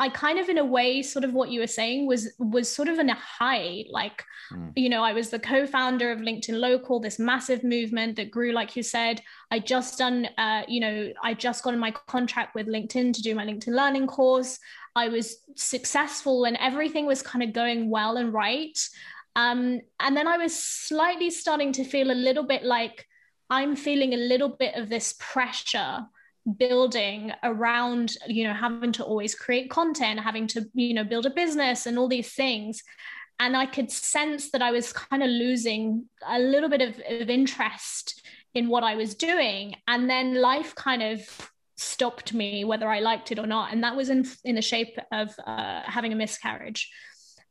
I 0.01 0.09
kind 0.09 0.39
of 0.39 0.49
in 0.49 0.57
a 0.57 0.65
way 0.65 1.03
sort 1.03 1.27
of 1.27 1.35
what 1.35 1.51
you 1.51 1.61
were 1.61 1.67
saying 1.67 2.07
was 2.07 2.33
was 2.39 2.71
sort 2.71 2.89
of 2.89 2.99
in 2.99 3.11
a 3.11 3.15
high 3.15 3.85
like 3.91 4.25
mm. 4.51 4.73
you 4.75 4.89
know 4.89 5.05
I 5.05 5.13
was 5.13 5.29
the 5.29 5.39
co-founder 5.39 6.11
of 6.11 6.21
LinkedIn 6.21 6.59
Local 6.59 7.01
this 7.01 7.19
massive 7.19 7.63
movement 7.63 8.17
that 8.17 8.31
grew 8.31 8.53
like 8.53 8.75
you 8.77 8.83
said. 8.83 9.21
I 9.51 9.59
just 9.59 9.99
done 9.99 10.27
uh, 10.39 10.63
you 10.67 10.81
know 10.81 11.13
I 11.23 11.35
just 11.35 11.63
got 11.63 11.75
in 11.75 11.81
my 11.81 11.91
contract 11.91 12.55
with 12.55 12.67
LinkedIn 12.67 13.13
to 13.13 13.23
do 13.23 13.35
my 13.35 13.45
LinkedIn 13.45 13.75
learning 13.75 14.07
course 14.07 14.59
I 14.97 15.09
was 15.09 15.37
successful 15.57 16.45
and 16.45 16.57
everything 16.61 17.07
was 17.07 17.23
kind 17.23 17.43
of 17.43 17.53
going 17.53 17.91
well 17.91 18.17
and 18.17 18.33
right. 18.33 18.79
Um, 19.37 19.81
and 20.01 20.17
then 20.17 20.27
I 20.27 20.37
was 20.37 20.55
slightly 20.55 21.31
starting 21.31 21.73
to 21.73 21.85
feel 21.85 22.11
a 22.11 22.13
little 22.13 22.45
bit 22.45 22.65
like 22.65 23.07
I'm 23.49 23.77
feeling 23.77 24.15
a 24.15 24.19
little 24.19 24.49
bit 24.49 24.75
of 24.75 24.89
this 24.89 25.15
pressure 25.19 26.07
building 26.57 27.33
around 27.43 28.15
you 28.27 28.45
know 28.45 28.55
having 28.55 28.93
to 28.93 29.05
always 29.05 29.35
create 29.35 29.69
content 29.69 30.19
having 30.19 30.47
to 30.47 30.65
you 30.73 30.95
know 30.95 31.05
build 31.05 31.27
a 31.27 31.31
business 31.31 31.87
and 31.87 31.99
all 31.99 32.09
these 32.09 32.33
things. 32.33 32.83
And 33.39 33.57
i 33.57 33.67
could 33.67 33.91
sense 33.91 34.51
that 34.51 34.63
i 34.63 34.71
was 34.71 34.93
kind 34.93 35.23
of 35.23 35.31
losing 35.31 36.07
a 36.27 36.39
little 36.39 36.69
bit 36.69 36.83
of, 36.83 37.01
of 37.09 37.31
interest 37.31 38.23
in 38.55 38.69
what 38.69 38.83
i 38.83 38.97
was 38.97 39.15
doing. 39.15 39.77
And 39.87 40.11
then 40.11 40.35
life 40.35 40.75
kind 40.75 41.03
of 41.03 41.51
stopped 41.81 42.33
me 42.35 42.65
whether 42.65 42.89
i 42.89 43.01
liked 43.01 43.33
it 43.33 43.39
or 43.39 43.47
not 43.47 43.73
and 43.73 43.83
that 43.83 43.97
was 43.97 44.11
in 44.11 44.27
in 44.45 44.55
the 44.55 44.63
shape 44.63 44.99
of 45.13 45.35
uh, 45.47 45.83
having 45.85 46.13
a 46.13 46.17
miscarriage 46.17 46.91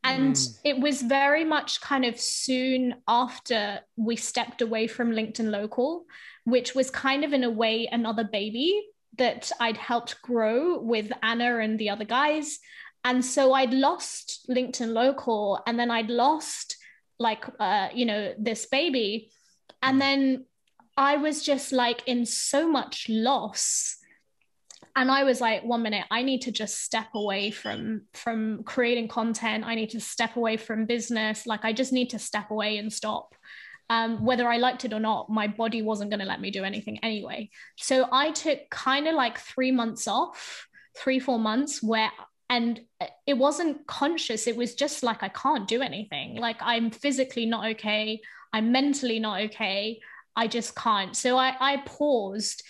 and 0.03 0.35
mm. 0.35 0.59
it 0.63 0.79
was 0.79 1.01
very 1.01 1.43
much 1.43 1.81
kind 1.81 2.05
of 2.05 2.17
soon 2.19 2.95
after 3.07 3.79
we 3.97 4.15
stepped 4.15 4.61
away 4.61 4.87
from 4.87 5.11
linkedin 5.11 5.49
local 5.49 6.05
which 6.45 6.73
was 6.73 6.89
kind 6.89 7.23
of 7.23 7.33
in 7.33 7.43
a 7.43 7.49
way 7.49 7.87
another 7.91 8.23
baby 8.23 8.83
that 9.19 9.51
I'd 9.59 9.77
helped 9.77 10.21
grow 10.21 10.79
with 10.79 11.11
Anna 11.21 11.59
and 11.59 11.77
the 11.77 11.89
other 11.89 12.05
guys. 12.05 12.59
And 13.03 13.23
so 13.23 13.53
I'd 13.53 13.73
lost 13.73 14.47
LinkedIn 14.49 14.93
local 14.93 15.61
and 15.67 15.79
then 15.79 15.91
I'd 15.91 16.09
lost 16.09 16.77
like 17.19 17.45
uh, 17.59 17.89
you 17.93 18.05
know 18.05 18.33
this 18.37 18.65
baby 18.65 19.29
and 19.83 19.97
mm. 19.97 19.99
then 19.99 20.45
I 20.97 21.17
was 21.17 21.43
just 21.43 21.71
like 21.71 22.01
in 22.07 22.25
so 22.25 22.69
much 22.69 23.07
loss 23.09 23.97
and 24.95 25.11
i 25.11 25.23
was 25.23 25.41
like 25.41 25.63
one 25.63 25.81
minute 25.81 26.05
i 26.11 26.21
need 26.21 26.41
to 26.41 26.51
just 26.51 26.83
step 26.83 27.07
away 27.13 27.51
from 27.51 28.01
from 28.13 28.63
creating 28.63 29.07
content 29.07 29.63
i 29.65 29.75
need 29.75 29.89
to 29.89 29.99
step 29.99 30.35
away 30.35 30.57
from 30.57 30.85
business 30.85 31.45
like 31.45 31.63
i 31.63 31.73
just 31.73 31.93
need 31.93 32.09
to 32.09 32.19
step 32.19 32.49
away 32.51 32.77
and 32.77 32.91
stop 32.91 33.35
um, 33.89 34.23
whether 34.23 34.47
I 34.47 34.57
liked 34.57 34.85
it 34.85 34.93
or 34.93 34.99
not, 34.99 35.29
my 35.29 35.47
body 35.47 35.81
wasn't 35.81 36.11
going 36.11 36.19
to 36.19 36.25
let 36.25 36.41
me 36.41 36.51
do 36.51 36.63
anything 36.63 36.99
anyway. 36.99 37.49
So 37.77 38.07
I 38.11 38.31
took 38.31 38.59
kind 38.69 39.07
of 39.07 39.15
like 39.15 39.39
three 39.39 39.71
months 39.71 40.07
off, 40.07 40.67
three, 40.95 41.19
four 41.19 41.39
months 41.39 41.81
where, 41.81 42.11
and 42.51 42.79
it 43.25 43.33
wasn't 43.33 43.87
conscious. 43.87 44.45
It 44.45 44.55
was 44.55 44.75
just 44.75 45.01
like, 45.01 45.23
I 45.23 45.29
can't 45.29 45.67
do 45.67 45.81
anything. 45.81 46.35
Like 46.35 46.57
I'm 46.61 46.91
physically 46.91 47.47
not 47.47 47.65
okay. 47.71 48.21
I'm 48.53 48.71
mentally 48.71 49.19
not 49.19 49.41
okay. 49.45 49.99
I 50.35 50.47
just 50.47 50.75
can't. 50.75 51.15
So 51.15 51.37
I, 51.37 51.55
I 51.59 51.77
paused. 51.85 52.63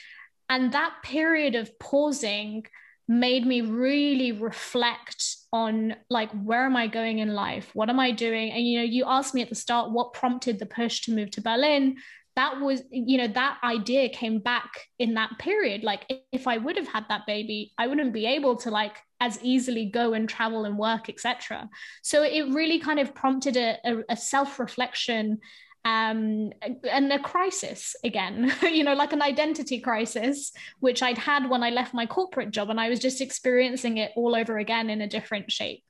And 0.49 0.71
that 0.73 0.95
period 1.03 1.55
of 1.55 1.77
pausing 1.79 2.65
made 3.07 3.45
me 3.45 3.61
really 3.61 4.31
reflect 4.31 5.35
on 5.51 5.95
like 6.11 6.31
where 6.31 6.65
am 6.65 6.75
i 6.75 6.85
going 6.85 7.19
in 7.19 7.33
life? 7.33 7.71
What 7.73 7.89
am 7.89 7.99
i 7.99 8.11
doing? 8.11 8.51
And 8.51 8.67
you 8.67 8.79
know 8.79 8.85
you 8.85 9.05
asked 9.07 9.33
me 9.33 9.41
at 9.41 9.49
the 9.49 9.55
start 9.55 9.91
what 9.91 10.13
prompted 10.13 10.59
the 10.59 10.65
push 10.65 11.01
to 11.01 11.13
move 11.13 11.31
to 11.31 11.41
berlin. 11.41 11.97
That 12.35 12.61
was 12.61 12.83
you 12.91 13.17
know 13.17 13.27
that 13.27 13.57
idea 13.63 14.09
came 14.09 14.39
back 14.39 14.69
in 14.99 15.15
that 15.15 15.31
period. 15.39 15.83
Like 15.83 16.05
if 16.31 16.47
i 16.47 16.57
would 16.57 16.77
have 16.77 16.87
had 16.87 17.05
that 17.09 17.25
baby 17.25 17.73
i 17.77 17.87
wouldn't 17.87 18.13
be 18.13 18.27
able 18.27 18.55
to 18.57 18.69
like 18.69 18.97
as 19.19 19.39
easily 19.41 19.87
go 19.87 20.13
and 20.13 20.29
travel 20.29 20.63
and 20.63 20.77
work 20.77 21.09
etc 21.09 21.67
so 22.01 22.23
it 22.23 22.53
really 22.53 22.79
kind 22.79 22.99
of 22.99 23.13
prompted 23.13 23.57
a, 23.57 23.77
a, 23.83 24.03
a 24.11 24.15
self-reflection 24.15 25.39
um, 25.85 26.51
and 26.89 27.11
a 27.11 27.19
crisis 27.19 27.95
again, 28.03 28.53
you 28.61 28.83
know, 28.83 28.93
like 28.93 29.13
an 29.13 29.21
identity 29.21 29.79
crisis, 29.79 30.51
which 30.79 31.01
I'd 31.01 31.17
had 31.17 31.49
when 31.49 31.63
I 31.63 31.69
left 31.69 31.93
my 31.93 32.05
corporate 32.05 32.51
job, 32.51 32.69
and 32.69 32.79
I 32.79 32.89
was 32.89 32.99
just 32.99 33.21
experiencing 33.21 33.97
it 33.97 34.11
all 34.15 34.35
over 34.35 34.57
again 34.57 34.89
in 34.89 35.01
a 35.01 35.07
different 35.07 35.51
shape. 35.51 35.83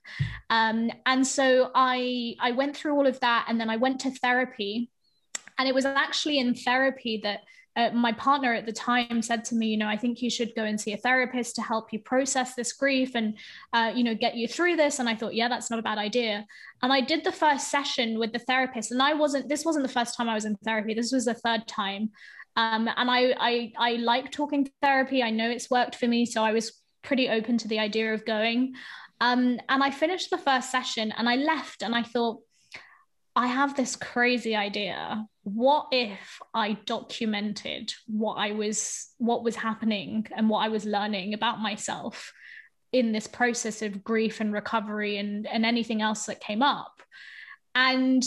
Um, 0.48 0.90
and 1.06 1.26
so 1.26 1.70
I 1.74 2.34
I 2.40 2.52
went 2.52 2.76
through 2.76 2.94
all 2.94 3.06
of 3.06 3.18
that, 3.20 3.46
and 3.48 3.60
then 3.60 3.70
I 3.70 3.76
went 3.76 4.00
to 4.00 4.10
therapy, 4.10 4.90
and 5.58 5.68
it 5.68 5.74
was 5.74 5.84
actually 5.84 6.38
in 6.38 6.54
therapy 6.54 7.20
that 7.24 7.40
uh, 7.76 7.90
my 7.90 8.12
partner 8.12 8.52
at 8.52 8.66
the 8.66 8.72
time 8.72 9.22
said 9.22 9.44
to 9.44 9.54
me, 9.54 9.68
you 9.68 9.76
know, 9.76 9.86
I 9.86 9.96
think 9.96 10.22
you 10.22 10.30
should 10.30 10.52
go 10.56 10.64
and 10.64 10.80
see 10.80 10.92
a 10.92 10.96
therapist 10.96 11.54
to 11.56 11.62
help 11.62 11.92
you 11.92 12.00
process 12.00 12.54
this 12.54 12.72
grief 12.72 13.14
and, 13.14 13.38
uh, 13.72 13.92
you 13.94 14.02
know, 14.02 14.14
get 14.14 14.34
you 14.36 14.48
through 14.48 14.76
this. 14.76 14.98
And 14.98 15.08
I 15.08 15.14
thought, 15.14 15.34
yeah, 15.34 15.48
that's 15.48 15.70
not 15.70 15.78
a 15.78 15.82
bad 15.82 15.98
idea. 15.98 16.46
And 16.82 16.92
I 16.92 17.00
did 17.00 17.22
the 17.22 17.32
first 17.32 17.70
session 17.70 18.18
with 18.18 18.32
the 18.32 18.38
therapist, 18.40 18.90
and 18.90 19.02
I 19.02 19.14
wasn't. 19.14 19.48
This 19.48 19.64
wasn't 19.64 19.86
the 19.86 19.92
first 19.92 20.16
time 20.16 20.28
I 20.28 20.34
was 20.34 20.44
in 20.44 20.56
therapy. 20.56 20.94
This 20.94 21.12
was 21.12 21.26
the 21.26 21.34
third 21.34 21.68
time. 21.68 22.10
Um, 22.56 22.88
and 22.96 23.10
I, 23.10 23.34
I, 23.38 23.72
I 23.78 23.92
like 23.92 24.32
talking 24.32 24.68
therapy. 24.82 25.22
I 25.22 25.30
know 25.30 25.48
it's 25.48 25.70
worked 25.70 25.94
for 25.94 26.08
me, 26.08 26.26
so 26.26 26.42
I 26.42 26.52
was 26.52 26.72
pretty 27.02 27.28
open 27.28 27.56
to 27.58 27.68
the 27.68 27.78
idea 27.78 28.12
of 28.12 28.26
going. 28.26 28.74
Um, 29.20 29.60
and 29.68 29.82
I 29.82 29.90
finished 29.90 30.30
the 30.30 30.38
first 30.38 30.72
session, 30.72 31.12
and 31.16 31.28
I 31.28 31.36
left, 31.36 31.82
and 31.82 31.94
I 31.94 32.02
thought, 32.02 32.40
I 33.36 33.46
have 33.46 33.76
this 33.76 33.94
crazy 33.94 34.56
idea. 34.56 35.24
What 35.42 35.88
if 35.90 36.38
I 36.52 36.74
documented 36.84 37.94
what 38.06 38.34
I 38.34 38.52
was 38.52 39.08
what 39.18 39.42
was 39.42 39.56
happening 39.56 40.26
and 40.36 40.48
what 40.48 40.58
I 40.58 40.68
was 40.68 40.84
learning 40.84 41.34
about 41.34 41.60
myself 41.60 42.32
in 42.92 43.12
this 43.12 43.26
process 43.26 43.82
of 43.82 44.04
grief 44.04 44.40
and 44.40 44.52
recovery 44.52 45.16
and, 45.16 45.46
and 45.46 45.64
anything 45.64 46.02
else 46.02 46.26
that 46.26 46.40
came 46.40 46.62
up? 46.62 47.02
And 47.74 48.24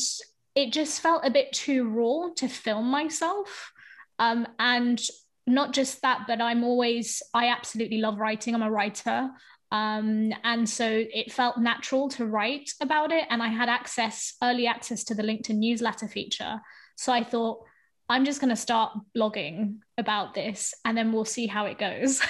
it 0.55 0.71
just 0.71 1.01
felt 1.01 1.25
a 1.25 1.31
bit 1.31 1.51
too 1.51 1.89
raw 1.89 2.29
to 2.37 2.47
film 2.47 2.85
myself. 2.85 3.71
Um, 4.19 4.47
and 4.59 4.99
not 5.45 5.73
just 5.73 6.01
that, 6.01 6.25
but 6.27 6.39
I'm 6.41 6.63
always, 6.63 7.21
I 7.33 7.47
absolutely 7.47 7.97
love 7.97 8.19
writing. 8.19 8.55
I'm 8.55 8.61
a 8.61 8.71
writer. 8.71 9.29
Um, 9.71 10.31
and 10.43 10.69
so 10.69 10.87
it 10.87 11.33
felt 11.33 11.57
natural 11.57 12.07
to 12.09 12.25
write 12.25 12.71
about 12.79 13.11
it. 13.11 13.25
And 13.29 13.41
I 13.41 13.47
had 13.47 13.69
access, 13.69 14.35
early 14.41 14.67
access 14.67 15.03
to 15.05 15.15
the 15.15 15.23
LinkedIn 15.23 15.57
newsletter 15.57 16.07
feature. 16.07 16.61
So 16.95 17.11
I 17.11 17.23
thought, 17.23 17.65
I'm 18.09 18.25
just 18.25 18.41
going 18.41 18.49
to 18.49 18.55
start 18.55 18.97
blogging 19.15 19.77
about 19.97 20.33
this 20.33 20.73
and 20.85 20.97
then 20.97 21.11
we'll 21.11 21.25
see 21.25 21.47
how 21.47 21.65
it 21.65 21.77
goes. 21.77 22.21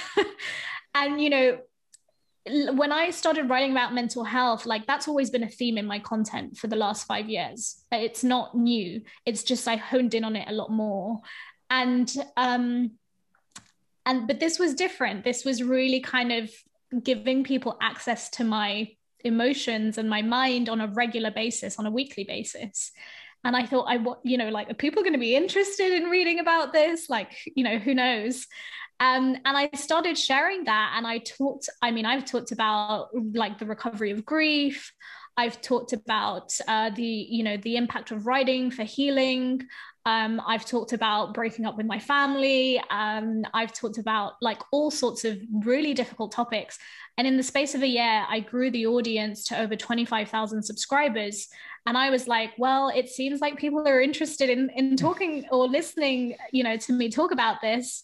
and, 0.95 1.19
you 1.19 1.29
know, 1.29 1.57
when 2.45 2.91
I 2.91 3.09
started 3.11 3.49
writing 3.49 3.71
about 3.71 3.93
mental 3.93 4.23
health, 4.23 4.65
like 4.65 4.85
that's 4.85 5.07
always 5.07 5.29
been 5.29 5.43
a 5.43 5.49
theme 5.49 5.77
in 5.77 5.85
my 5.85 5.99
content 5.99 6.57
for 6.57 6.67
the 6.67 6.75
last 6.75 7.07
five 7.07 7.29
years. 7.29 7.83
It's 7.91 8.23
not 8.23 8.55
new. 8.55 9.01
It's 9.25 9.43
just 9.43 9.67
I 9.67 9.77
honed 9.77 10.13
in 10.13 10.23
on 10.23 10.35
it 10.35 10.49
a 10.49 10.53
lot 10.53 10.69
more. 10.69 11.21
And 11.69 12.13
um 12.35 12.91
and 14.05 14.27
but 14.27 14.41
this 14.41 14.59
was 14.59 14.73
different. 14.73 15.23
This 15.23 15.45
was 15.45 15.63
really 15.63 16.01
kind 16.01 16.33
of 16.33 16.51
giving 17.01 17.45
people 17.45 17.77
access 17.81 18.29
to 18.31 18.43
my 18.43 18.89
emotions 19.23 19.97
and 19.97 20.09
my 20.09 20.21
mind 20.21 20.67
on 20.67 20.81
a 20.81 20.87
regular 20.87 21.31
basis, 21.31 21.79
on 21.79 21.85
a 21.85 21.91
weekly 21.91 22.25
basis. 22.25 22.91
And 23.43 23.55
I 23.55 23.65
thought, 23.65 23.85
I, 23.89 23.99
you 24.23 24.37
know, 24.37 24.49
like, 24.49 24.69
are 24.69 24.75
people 24.75 25.03
going 25.03 25.13
to 25.13 25.19
be 25.19 25.35
interested 25.35 25.91
in 25.91 26.05
reading 26.05 26.39
about 26.39 26.71
this? 26.71 27.09
Like, 27.09 27.31
you 27.55 27.63
know, 27.63 27.77
who 27.77 27.93
knows? 27.93 28.47
Um, 28.99 29.35
and 29.43 29.57
I 29.57 29.69
started 29.75 30.17
sharing 30.17 30.63
that. 30.65 30.93
And 30.95 31.05
I 31.05 31.17
talked, 31.17 31.69
I 31.81 31.91
mean, 31.91 32.05
I've 32.05 32.25
talked 32.25 32.51
about 32.51 33.09
like 33.13 33.59
the 33.59 33.65
recovery 33.65 34.11
of 34.11 34.25
grief. 34.25 34.93
I've 35.35 35.59
talked 35.61 35.93
about 35.93 36.53
uh, 36.67 36.91
the, 36.91 37.03
you 37.03 37.43
know, 37.43 37.57
the 37.57 37.75
impact 37.75 38.11
of 38.11 38.27
writing 38.27 38.71
for 38.71 38.83
healing. 38.83 39.63
Um, 40.05 40.41
I've 40.45 40.65
talked 40.65 40.91
about 40.91 41.33
breaking 41.33 41.65
up 41.65 41.77
with 41.77 41.85
my 41.85 41.99
family. 41.99 42.81
Um, 42.89 43.43
I've 43.53 43.71
talked 43.71 43.97
about 43.97 44.33
like 44.41 44.61
all 44.71 44.91
sorts 44.91 45.23
of 45.23 45.39
really 45.63 45.93
difficult 45.93 46.33
topics. 46.33 46.77
And 47.17 47.25
in 47.25 47.37
the 47.37 47.43
space 47.43 47.73
of 47.73 47.83
a 47.83 47.87
year, 47.87 48.25
I 48.27 48.41
grew 48.41 48.69
the 48.69 48.87
audience 48.87 49.45
to 49.45 49.59
over 49.59 49.75
25,000 49.75 50.61
subscribers. 50.63 51.47
And 51.85 51.97
I 51.97 52.09
was 52.09 52.27
like, 52.27 52.51
well, 52.57 52.89
it 52.89 53.09
seems 53.09 53.39
like 53.39 53.57
people 53.57 53.87
are 53.87 54.01
interested 54.01 54.49
in, 54.49 54.69
in 54.75 54.97
talking 54.97 55.45
or 55.51 55.67
listening, 55.67 56.35
you 56.51 56.63
know, 56.63 56.75
to 56.75 56.93
me 56.93 57.09
talk 57.09 57.31
about 57.31 57.61
this. 57.61 58.03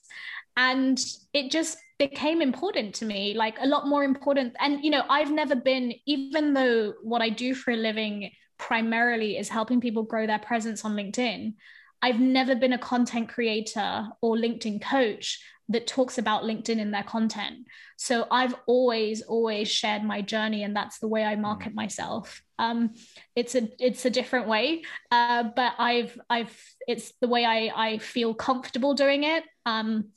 And 0.55 1.01
it 1.33 1.51
just 1.51 1.77
became 1.97 2.41
important 2.41 2.95
to 2.95 3.05
me, 3.05 3.33
like 3.33 3.57
a 3.59 3.67
lot 3.67 3.87
more 3.87 4.05
important. 4.05 4.55
And, 4.59 4.83
you 4.83 4.89
know, 4.89 5.03
I've 5.09 5.31
never 5.31 5.55
been, 5.55 5.93
even 6.05 6.53
though 6.53 6.93
what 7.01 7.21
I 7.21 7.29
do 7.29 7.53
for 7.53 7.71
a 7.71 7.77
living 7.77 8.31
primarily 8.57 9.37
is 9.37 9.49
helping 9.49 9.81
people 9.81 10.03
grow 10.03 10.27
their 10.27 10.39
presence 10.39 10.85
on 10.85 10.95
LinkedIn. 10.95 11.53
I've 12.01 12.19
never 12.19 12.55
been 12.55 12.73
a 12.73 12.77
content 12.77 13.29
creator 13.29 14.07
or 14.21 14.35
LinkedIn 14.35 14.81
coach 14.81 15.41
that 15.69 15.85
talks 15.85 16.17
about 16.17 16.43
LinkedIn 16.43 16.79
in 16.79 16.91
their 16.91 17.03
content. 17.03 17.67
So 17.95 18.25
I've 18.31 18.55
always, 18.65 19.21
always 19.21 19.67
shared 19.67 20.03
my 20.03 20.21
journey, 20.21 20.63
and 20.63 20.75
that's 20.75 20.99
the 20.99 21.07
way 21.07 21.23
I 21.23 21.35
market 21.35 21.75
myself. 21.75 22.41
Um, 22.57 22.95
it's 23.35 23.55
a 23.55 23.69
it's 23.79 24.05
a 24.05 24.09
different 24.09 24.47
way, 24.47 24.83
uh, 25.11 25.43
but 25.55 25.73
I've 25.77 26.19
I've 26.29 26.57
it's 26.87 27.13
the 27.21 27.27
way 27.27 27.45
I 27.45 27.71
I 27.75 27.97
feel 27.99 28.33
comfortable 28.33 28.95
doing 28.95 29.23
it. 29.23 29.43
Um, 29.65 30.09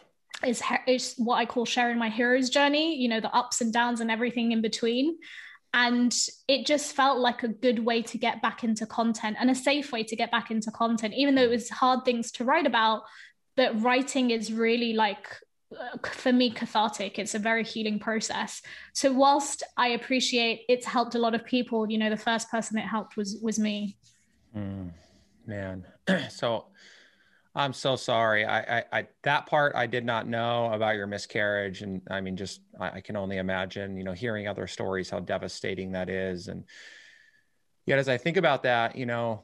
is 0.45 0.63
is 0.89 1.15
what 1.19 1.37
I 1.37 1.47
call 1.47 1.67
sharing 1.67 1.99
my 1.99 2.09
hero's 2.09 2.49
journey. 2.49 2.97
You 2.97 3.09
know, 3.09 3.21
the 3.21 3.35
ups 3.35 3.61
and 3.61 3.73
downs 3.73 4.01
and 4.01 4.11
everything 4.11 4.53
in 4.53 4.63
between 4.63 5.19
and 5.75 6.15
it 6.49 6.67
just 6.67 6.95
felt 6.95 7.19
like 7.19 7.43
a 7.43 7.49
good 7.49 7.79
way 7.79 8.03
to 8.03 8.19
get 8.19 8.43
back 8.43 8.63
into 8.63 8.87
content 8.87 9.37
and 9.41 9.51
a 9.51 9.55
safe 9.55 9.91
way 9.93 10.03
to 10.03 10.15
get 10.15 10.31
back 10.31 10.51
into 10.51 10.71
content 10.71 11.15
even 11.17 11.35
though 11.35 11.43
it 11.43 11.51
was 11.51 11.69
hard 11.71 12.05
things 12.05 12.31
to 12.31 12.45
write 12.45 12.67
about 12.67 13.03
but 13.57 13.81
writing 13.83 14.31
is 14.31 14.53
really 14.53 14.93
like 14.93 15.27
uh, 15.79 15.97
for 16.09 16.33
me 16.33 16.51
cathartic. 16.51 17.19
It's 17.19 17.35
a 17.35 17.39
very 17.39 17.65
healing 17.65 17.99
process. 17.99 18.63
So 18.93 19.13
whilst 19.13 19.63
i 19.77 19.89
appreciate 19.89 20.63
it's 20.69 20.87
helped 20.87 21.15
a 21.15 21.19
lot 21.19 21.35
of 21.35 21.45
people 21.45 21.91
you 21.91 21.99
know 21.99 22.11
the 22.11 22.17
first 22.17 22.51
person 22.51 22.79
it 22.79 22.83
helped 22.83 23.17
was 23.17 23.39
was 23.43 23.59
me. 23.59 23.97
Mm, 24.57 24.91
man. 25.47 25.87
So 26.31 26.67
I'm 27.55 27.75
so 27.75 27.97
sorry. 27.97 28.47
I, 28.47 28.79
I, 28.79 28.85
I, 28.93 29.07
that 29.25 29.47
part 29.47 29.75
I 29.77 29.87
did 29.87 30.07
not 30.07 30.27
know 30.27 30.73
about 30.73 30.97
your 30.97 31.07
miscarriage, 31.07 31.83
and 31.83 32.01
I 32.11 32.21
mean, 32.21 32.37
just 32.37 32.63
I, 32.81 32.91
I, 32.91 33.01
can 33.03 33.15
only 33.17 33.37
imagine, 33.37 33.97
you 33.99 34.05
know, 34.05 34.13
hearing 34.13 34.49
other 34.49 34.67
stories 34.67 35.11
how 35.11 35.21
devastating 35.21 35.93
that 35.93 36.09
is, 36.09 36.49
and 36.49 36.65
yet 37.85 37.99
as 37.99 38.09
I 38.09 38.17
think 38.17 38.39
about 38.39 38.63
that, 38.63 38.97
you 38.97 39.05
know, 39.05 39.43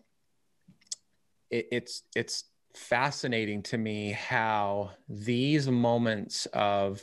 it, 1.50 1.68
it's 1.70 2.02
it's 2.16 2.44
fascinating 2.74 3.62
to 3.64 3.76
me 3.76 4.12
how 4.12 4.92
these 5.10 5.68
moments 5.68 6.46
of 6.46 7.02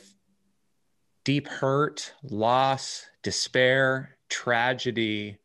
deep 1.22 1.46
hurt, 1.46 2.12
loss, 2.24 3.06
despair, 3.22 4.16
tragedy 4.28 5.38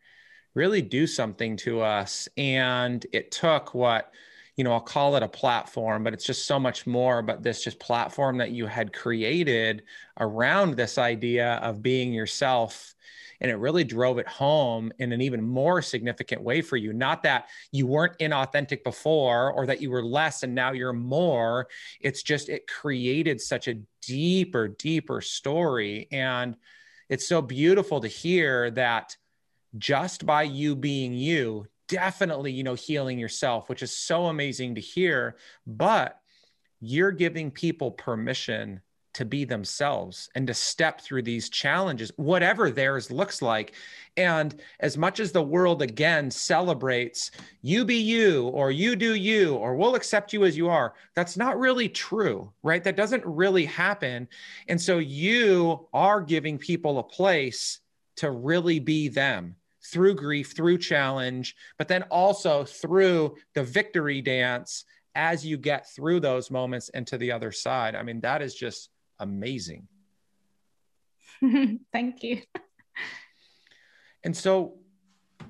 really 0.55 0.81
do 0.81 1.05
something 1.05 1.55
to 1.57 1.81
us, 1.81 2.27
and 2.35 3.05
it 3.13 3.31
took 3.31 3.75
what 3.75 4.11
you 4.61 4.63
know, 4.63 4.73
I'll 4.73 4.79
call 4.79 5.15
it 5.15 5.23
a 5.23 5.27
platform, 5.27 6.03
but 6.03 6.13
it's 6.13 6.23
just 6.23 6.45
so 6.45 6.59
much 6.59 6.85
more. 6.85 7.23
But 7.23 7.41
this 7.41 7.63
just 7.63 7.79
platform 7.79 8.37
that 8.37 8.51
you 8.51 8.67
had 8.67 8.93
created 8.93 9.81
around 10.19 10.75
this 10.75 10.99
idea 10.99 11.53
of 11.63 11.81
being 11.81 12.13
yourself. 12.13 12.93
And 13.39 13.49
it 13.49 13.55
really 13.55 13.83
drove 13.83 14.19
it 14.19 14.27
home 14.27 14.91
in 14.99 15.13
an 15.13 15.19
even 15.19 15.41
more 15.41 15.81
significant 15.81 16.43
way 16.43 16.61
for 16.61 16.77
you. 16.77 16.93
Not 16.93 17.23
that 17.23 17.47
you 17.71 17.87
weren't 17.87 18.19
inauthentic 18.19 18.83
before 18.83 19.51
or 19.51 19.65
that 19.65 19.81
you 19.81 19.89
were 19.89 20.03
less 20.03 20.43
and 20.43 20.53
now 20.53 20.73
you're 20.73 20.93
more. 20.93 21.67
It's 21.99 22.21
just, 22.21 22.47
it 22.47 22.67
created 22.67 23.41
such 23.41 23.67
a 23.67 23.79
deeper, 24.03 24.67
deeper 24.67 25.21
story. 25.21 26.07
And 26.11 26.55
it's 27.09 27.27
so 27.27 27.41
beautiful 27.41 27.99
to 28.01 28.07
hear 28.07 28.69
that 28.69 29.17
just 29.79 30.23
by 30.23 30.43
you 30.43 30.75
being 30.75 31.15
you, 31.15 31.65
definitely, 31.91 32.53
you 32.53 32.63
know, 32.63 32.73
healing 32.73 33.19
yourself, 33.19 33.67
which 33.67 33.83
is 33.83 33.95
so 33.95 34.27
amazing 34.27 34.75
to 34.75 34.81
hear. 34.81 35.35
But 35.67 36.17
you're 36.79 37.11
giving 37.11 37.51
people 37.51 37.91
permission 37.91 38.81
to 39.13 39.25
be 39.25 39.43
themselves 39.43 40.29
and 40.35 40.47
to 40.47 40.53
step 40.53 41.01
through 41.01 41.21
these 41.21 41.49
challenges, 41.49 42.13
whatever 42.15 42.71
theirs 42.71 43.11
looks 43.11 43.41
like. 43.41 43.73
And 44.15 44.55
as 44.79 44.97
much 44.97 45.19
as 45.19 45.33
the 45.33 45.43
world 45.43 45.81
again 45.81 46.31
celebrates 46.31 47.29
you 47.61 47.83
be 47.83 47.97
you, 47.97 48.47
or 48.47 48.71
you 48.71 48.95
do 48.95 49.15
you, 49.15 49.55
or 49.55 49.75
we'll 49.75 49.95
accept 49.95 50.31
you 50.31 50.45
as 50.45 50.55
you 50.55 50.69
are, 50.69 50.93
that's 51.13 51.35
not 51.35 51.59
really 51.59 51.89
true, 51.89 52.53
right? 52.63 52.81
That 52.85 52.95
doesn't 52.95 53.25
really 53.25 53.65
happen. 53.65 54.29
And 54.69 54.79
so 54.79 54.99
you 54.99 55.89
are 55.91 56.21
giving 56.21 56.57
people 56.57 56.97
a 56.97 57.03
place 57.03 57.81
to 58.15 58.31
really 58.31 58.79
be 58.79 59.09
them 59.09 59.57
through 59.83 60.15
grief, 60.15 60.53
through 60.55 60.77
challenge, 60.77 61.55
but 61.77 61.87
then 61.87 62.03
also 62.03 62.63
through 62.63 63.35
the 63.53 63.63
victory 63.63 64.21
dance 64.21 64.85
as 65.15 65.45
you 65.45 65.57
get 65.57 65.89
through 65.89 66.19
those 66.19 66.51
moments 66.51 66.89
and 66.89 67.05
to 67.07 67.17
the 67.17 67.31
other 67.31 67.51
side. 67.51 67.95
I 67.95 68.03
mean, 68.03 68.21
that 68.21 68.41
is 68.41 68.55
just 68.55 68.89
amazing. 69.19 69.87
Thank 71.91 72.23
you. 72.23 72.41
and 74.23 74.35
so 74.35 74.75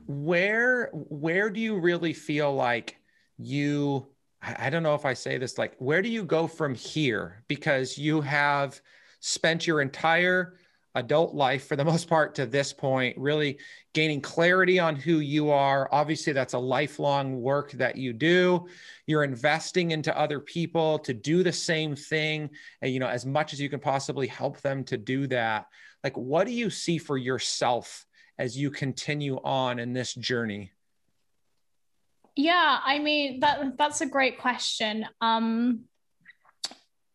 where 0.07 0.89
where 0.93 1.49
do 1.49 1.59
you 1.59 1.77
really 1.77 2.13
feel 2.13 2.53
like 2.53 2.97
you 3.37 4.07
I 4.41 4.69
don't 4.69 4.83
know 4.83 4.95
if 4.95 5.05
I 5.05 5.13
say 5.13 5.37
this 5.37 5.57
like 5.57 5.75
where 5.77 6.01
do 6.01 6.09
you 6.09 6.23
go 6.23 6.47
from 6.47 6.73
here 6.73 7.43
because 7.47 7.97
you 7.97 8.21
have 8.21 8.81
spent 9.19 9.67
your 9.67 9.81
entire 9.81 10.57
adult 10.95 11.34
life 11.34 11.67
for 11.67 11.75
the 11.75 11.86
most 11.86 12.08
part 12.08 12.36
to 12.36 12.45
this 12.45 12.73
point, 12.73 13.17
really 13.17 13.58
gaining 13.93 14.21
clarity 14.21 14.80
on 14.80 14.95
who 14.95 15.19
you 15.19 15.49
are. 15.51 15.88
Obviously, 15.91 16.34
that's 16.34 16.54
a 16.54 16.60
lifelong 16.60 17.41
work 17.41 17.71
that 17.73 17.95
you 17.95 18.13
do. 18.13 18.67
You're 19.08 19.23
investing 19.23 19.91
into 19.91 20.17
other 20.17 20.39
people 20.39 20.99
to 20.99 21.13
do 21.13 21.43
the 21.43 21.54
same 21.54 21.95
thing, 21.95 22.49
and 22.82 22.93
you 22.93 22.99
know, 22.99 23.08
as 23.08 23.25
much 23.25 23.54
as 23.54 23.62
you 23.62 23.69
can 23.69 23.80
possibly 23.80 24.27
help 24.27 24.62
them 24.62 24.84
to 24.86 24.97
do 24.97 25.27
that. 25.27 25.67
Like, 26.04 26.17
what 26.17 26.47
do 26.47 26.54
you 26.54 26.69
see 26.69 26.97
for 26.97 27.17
yourself 27.17 28.06
as 28.38 28.58
you 28.58 28.71
continue 28.71 29.39
on 29.43 29.80
in 29.80 29.93
this 29.93 30.13
journey? 30.13 30.71
Yeah, 32.36 32.80
I 32.84 32.99
mean 32.99 33.41
that 33.41 33.77
that's 33.77 34.01
a 34.01 34.06
great 34.06 34.39
question. 34.39 35.06
Um 35.19 35.82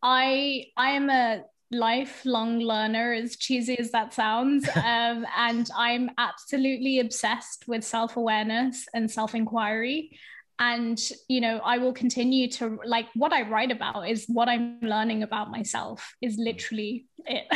I 0.03 0.67
I 0.77 0.91
am 0.91 1.11
a 1.11 1.45
lifelong 1.79 2.59
learner, 2.59 3.13
as 3.13 3.37
cheesy 3.37 3.79
as 3.79 3.91
that 3.93 4.15
sounds. 4.15 4.69
Um, 4.77 5.27
and 5.37 5.69
I'm 5.77 6.11
absolutely 6.17 7.01
obsessed 7.01 7.67
with 7.67 7.83
self 7.83 8.17
awareness 8.17 8.87
and 8.95 9.11
self 9.11 9.35
inquiry. 9.35 10.17
And, 10.59 10.99
you 11.29 11.41
know, 11.41 11.59
I 11.59 11.79
will 11.79 11.93
continue 11.93 12.49
to 12.53 12.79
like 12.87 13.07
what 13.15 13.33
I 13.33 13.43
write 13.43 13.71
about 13.71 14.09
is 14.09 14.25
what 14.27 14.49
I'm 14.49 14.79
learning 14.81 15.23
about 15.23 15.51
myself, 15.51 16.15
is 16.23 16.39
literally 16.39 17.07
it. 17.27 17.47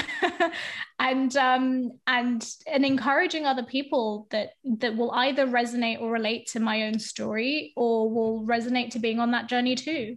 and, 0.99 1.35
um, 1.37 1.93
and, 2.07 2.47
and 2.67 2.85
encouraging 2.85 3.47
other 3.47 3.63
people 3.63 4.27
that, 4.31 4.51
that 4.79 4.97
will 4.97 5.13
either 5.13 5.47
resonate 5.47 6.01
or 6.01 6.11
relate 6.11 6.49
to 6.49 6.61
my 6.61 6.83
own 6.83 6.99
story 6.99 7.73
or 7.77 8.11
will 8.11 8.45
resonate 8.45 8.91
to 8.91 8.99
being 8.99 9.19
on 9.19 9.31
that 9.31 9.49
journey 9.49 9.77
too. 9.77 10.17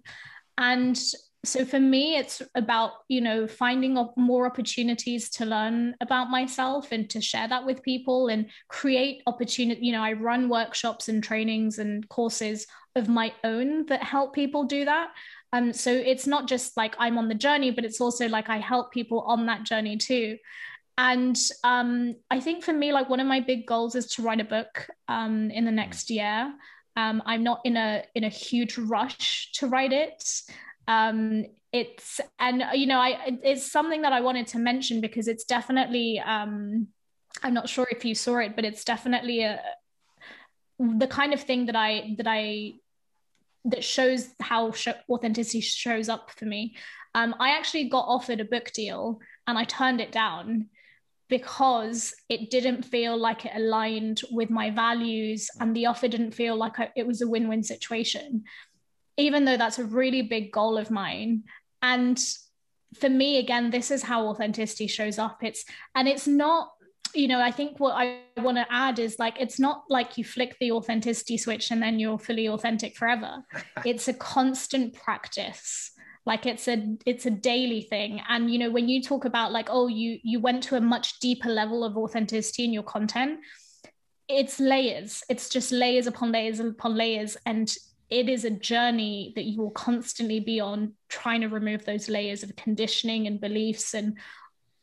And 0.58 1.00
so 1.46 1.66
for 1.66 1.80
me 1.80 2.16
it's 2.16 2.42
about 2.56 2.92
you 3.10 3.20
know 3.20 3.48
finding 3.48 3.98
more 4.16 4.46
opportunities 4.46 5.30
to 5.30 5.46
learn 5.46 5.94
about 6.00 6.30
myself 6.30 6.92
and 6.92 7.10
to 7.10 7.20
share 7.20 7.48
that 7.48 7.66
with 7.66 7.84
people 7.84 8.28
and 8.28 8.50
create 8.70 9.22
opportunity 9.28 9.86
you 9.86 9.92
know 9.92 10.02
i 10.02 10.14
run 10.14 10.48
workshops 10.48 11.10
and 11.10 11.24
trainings 11.24 11.80
and 11.80 12.08
courses 12.10 12.66
of 12.96 13.10
my 13.10 13.34
own 13.44 13.86
that 13.88 14.04
help 14.04 14.34
people 14.34 14.64
do 14.66 14.86
that. 14.86 15.10
Um, 15.52 15.74
so 15.74 15.92
it's 15.92 16.26
not 16.26 16.48
just 16.48 16.76
like 16.78 16.96
i'm 16.98 17.18
on 17.18 17.28
the 17.28 17.36
journey 17.36 17.72
but 17.72 17.86
it's 17.86 18.02
also 18.02 18.28
like 18.28 18.50
i 18.50 18.58
help 18.58 18.92
people 18.92 19.22
on 19.22 19.46
that 19.46 19.64
journey 19.64 19.98
too. 19.98 20.38
And 20.98 21.38
um, 21.64 22.16
i 22.32 22.40
think 22.40 22.64
for 22.64 22.74
me 22.74 22.92
like 22.92 23.10
one 23.10 23.20
of 23.20 23.28
my 23.28 23.40
big 23.40 23.68
goals 23.68 23.96
is 23.96 24.08
to 24.14 24.22
write 24.22 24.42
a 24.42 24.46
book 24.46 24.88
um, 25.08 25.52
in 25.52 25.66
the 25.66 25.72
next 25.72 26.10
year. 26.10 26.54
Um, 26.96 27.24
i'm 27.26 27.44
not 27.44 27.62
in 27.66 27.78
a 27.78 28.04
in 28.14 28.24
a 28.24 28.30
huge 28.30 28.78
rush 28.78 29.52
to 29.54 29.68
write 29.68 29.94
it 29.94 30.24
um, 30.88 31.46
it's 31.72 32.22
and 32.40 32.64
you 32.74 32.86
know 32.86 33.00
I 33.00 33.40
it's 33.44 33.72
something 33.72 34.04
that 34.04 34.14
I 34.14 34.22
wanted 34.22 34.48
to 34.48 34.60
mention 34.60 35.02
because 35.02 35.28
it's 35.28 35.44
definitely 35.44 36.20
um, 36.20 36.88
I'm 37.42 37.54
not 37.54 37.70
sure 37.70 37.88
if 37.90 38.06
you 38.06 38.16
saw 38.16 38.38
it, 38.38 38.56
but 38.56 38.66
it's 38.66 38.84
definitely 38.84 39.44
a 39.44 39.60
the 40.80 41.08
kind 41.08 41.34
of 41.34 41.42
thing 41.42 41.66
that 41.68 41.76
I 41.76 42.16
that 42.18 42.28
I 42.28 42.74
that 43.66 43.84
shows 43.84 44.30
how 44.42 44.72
sh- 44.72 44.90
authenticity 45.10 45.62
shows 45.62 46.10
up 46.10 46.32
for 46.32 46.46
me. 46.46 46.76
Um, 47.16 47.36
I 47.40 47.52
actually 47.52 47.90
got 47.90 48.06
offered 48.08 48.40
a 48.42 48.46
book 48.46 48.72
deal 48.74 49.20
and 49.48 49.58
I 49.58 49.64
turned 49.64 50.02
it 50.02 50.12
down 50.12 50.68
because 51.30 52.14
it 52.28 52.50
didn't 52.50 52.84
feel 52.84 53.18
like 53.18 53.46
it 53.46 53.54
aligned 53.56 54.22
with 54.32 54.50
my 54.50 54.70
values 54.70 55.50
and 55.60 55.76
the 55.76 55.86
offer 55.86 56.08
didn't 56.08 56.34
feel 56.34 56.56
like 56.56 56.80
I, 56.80 56.92
it 56.96 57.08
was 57.08 57.22
a 57.22 57.28
win-win 57.28 57.64
situation 57.64 58.44
even 59.18 59.46
though 59.46 59.58
that's 59.58 59.80
a 59.80 59.86
really 59.86 60.22
big 60.22 60.52
goal 60.52 60.78
of 60.78 60.92
mine. 60.92 61.44
And 61.82 62.20
for 63.00 63.10
me, 63.10 63.40
again, 63.40 63.70
this 63.70 63.92
is 63.92 64.04
how 64.04 64.28
authenticity 64.28 64.88
shows 64.88 65.20
up. 65.20 65.44
It's, 65.44 65.66
and 65.96 66.08
it's 66.08 66.28
not, 66.28 66.72
you 67.14 67.28
know, 67.28 67.40
I 67.40 67.52
think 67.52 67.80
what 67.80 67.94
I 67.96 68.22
want 68.38 68.58
to 68.58 68.66
add 68.72 69.00
is 69.00 69.20
like, 69.20 69.40
it's 69.40 69.60
not 69.60 69.84
like 69.90 70.18
you 70.18 70.24
flick 70.24 70.56
the 70.60 70.72
authenticity 70.72 71.38
switch 71.38 71.72
and 71.72 71.82
then 71.82 72.00
you're 72.00 72.18
fully 72.18 72.48
authentic 72.48 72.96
forever. 72.96 73.44
it's 73.86 74.08
a 74.08 74.14
constant 74.14 74.94
practice 74.94 75.92
like 76.26 76.46
it's 76.46 76.68
a 76.68 76.96
it's 77.06 77.26
a 77.26 77.32
daily 77.32 77.82
thing 77.82 78.22
and 78.30 78.52
you 78.52 78.58
know 78.58 78.72
when 78.72 78.88
you 78.88 79.02
talk 79.02 79.26
about 79.26 79.52
like 79.52 79.68
oh 79.70 79.88
you 79.88 80.20
you 80.24 80.40
went 80.40 80.64
to 80.64 80.76
a 80.76 80.82
much 80.82 81.20
deeper 81.20 81.50
level 81.50 81.84
of 81.84 81.98
authenticity 81.98 82.64
in 82.64 82.74
your 82.74 82.84
content 82.84 83.40
it's 84.28 84.60
layers 84.60 85.24
it's 85.30 85.50
just 85.50 85.72
layers 85.72 86.08
upon 86.08 86.32
layers 86.32 86.60
upon 86.60 86.96
layers 86.96 87.36
and 87.46 87.76
it 88.14 88.30
is 88.30 88.46
a 88.46 88.52
journey 88.52 89.34
that 89.36 89.46
you 89.46 89.60
will 89.60 89.72
constantly 89.72 90.40
be 90.40 90.60
on 90.60 90.94
trying 91.10 91.42
to 91.42 91.48
remove 91.48 91.84
those 91.84 92.08
layers 92.08 92.44
of 92.44 92.56
conditioning 92.56 93.26
and 93.26 93.42
beliefs 93.42 93.96
and 93.96 94.18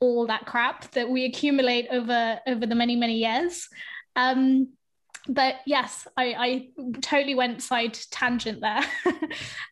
all 0.01 0.27
that 0.27 0.47
crap 0.47 0.91
that 0.93 1.09
we 1.09 1.25
accumulate 1.27 1.87
over 1.93 2.41
over 2.47 2.67
the 2.67 2.75
many 2.75 2.97
many 2.97 3.19
years. 3.19 3.69
Um, 4.17 4.71
but 5.29 5.57
yes 5.67 6.09
I, 6.17 6.35
I 6.39 6.69
totally 7.03 7.35
went 7.35 7.63
side 7.63 7.99
tangent 8.11 8.61
there. 8.61 8.85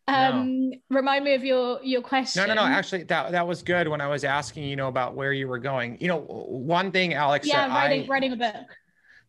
Um, 0.06 0.70
no. 0.70 0.76
remind 0.88 1.22
me 1.26 1.34
of 1.34 1.44
your 1.44 1.80
your 1.82 2.00
question 2.00 2.40
no 2.40 2.54
no 2.54 2.54
no 2.54 2.66
actually 2.66 3.02
that 3.02 3.30
that 3.32 3.46
was 3.46 3.62
good 3.62 3.88
when 3.88 4.00
i 4.00 4.08
was 4.08 4.24
asking 4.24 4.64
you 4.64 4.74
know 4.74 4.88
about 4.88 5.14
where 5.14 5.34
you 5.34 5.46
were 5.46 5.58
going. 5.58 5.98
You 6.00 6.08
know 6.08 6.20
one 6.20 6.92
thing 6.92 7.12
alex 7.12 7.46
yeah 7.46 7.68
writing, 7.68 8.04
I, 8.04 8.06
writing 8.06 8.32
a 8.32 8.36
book. 8.36 8.54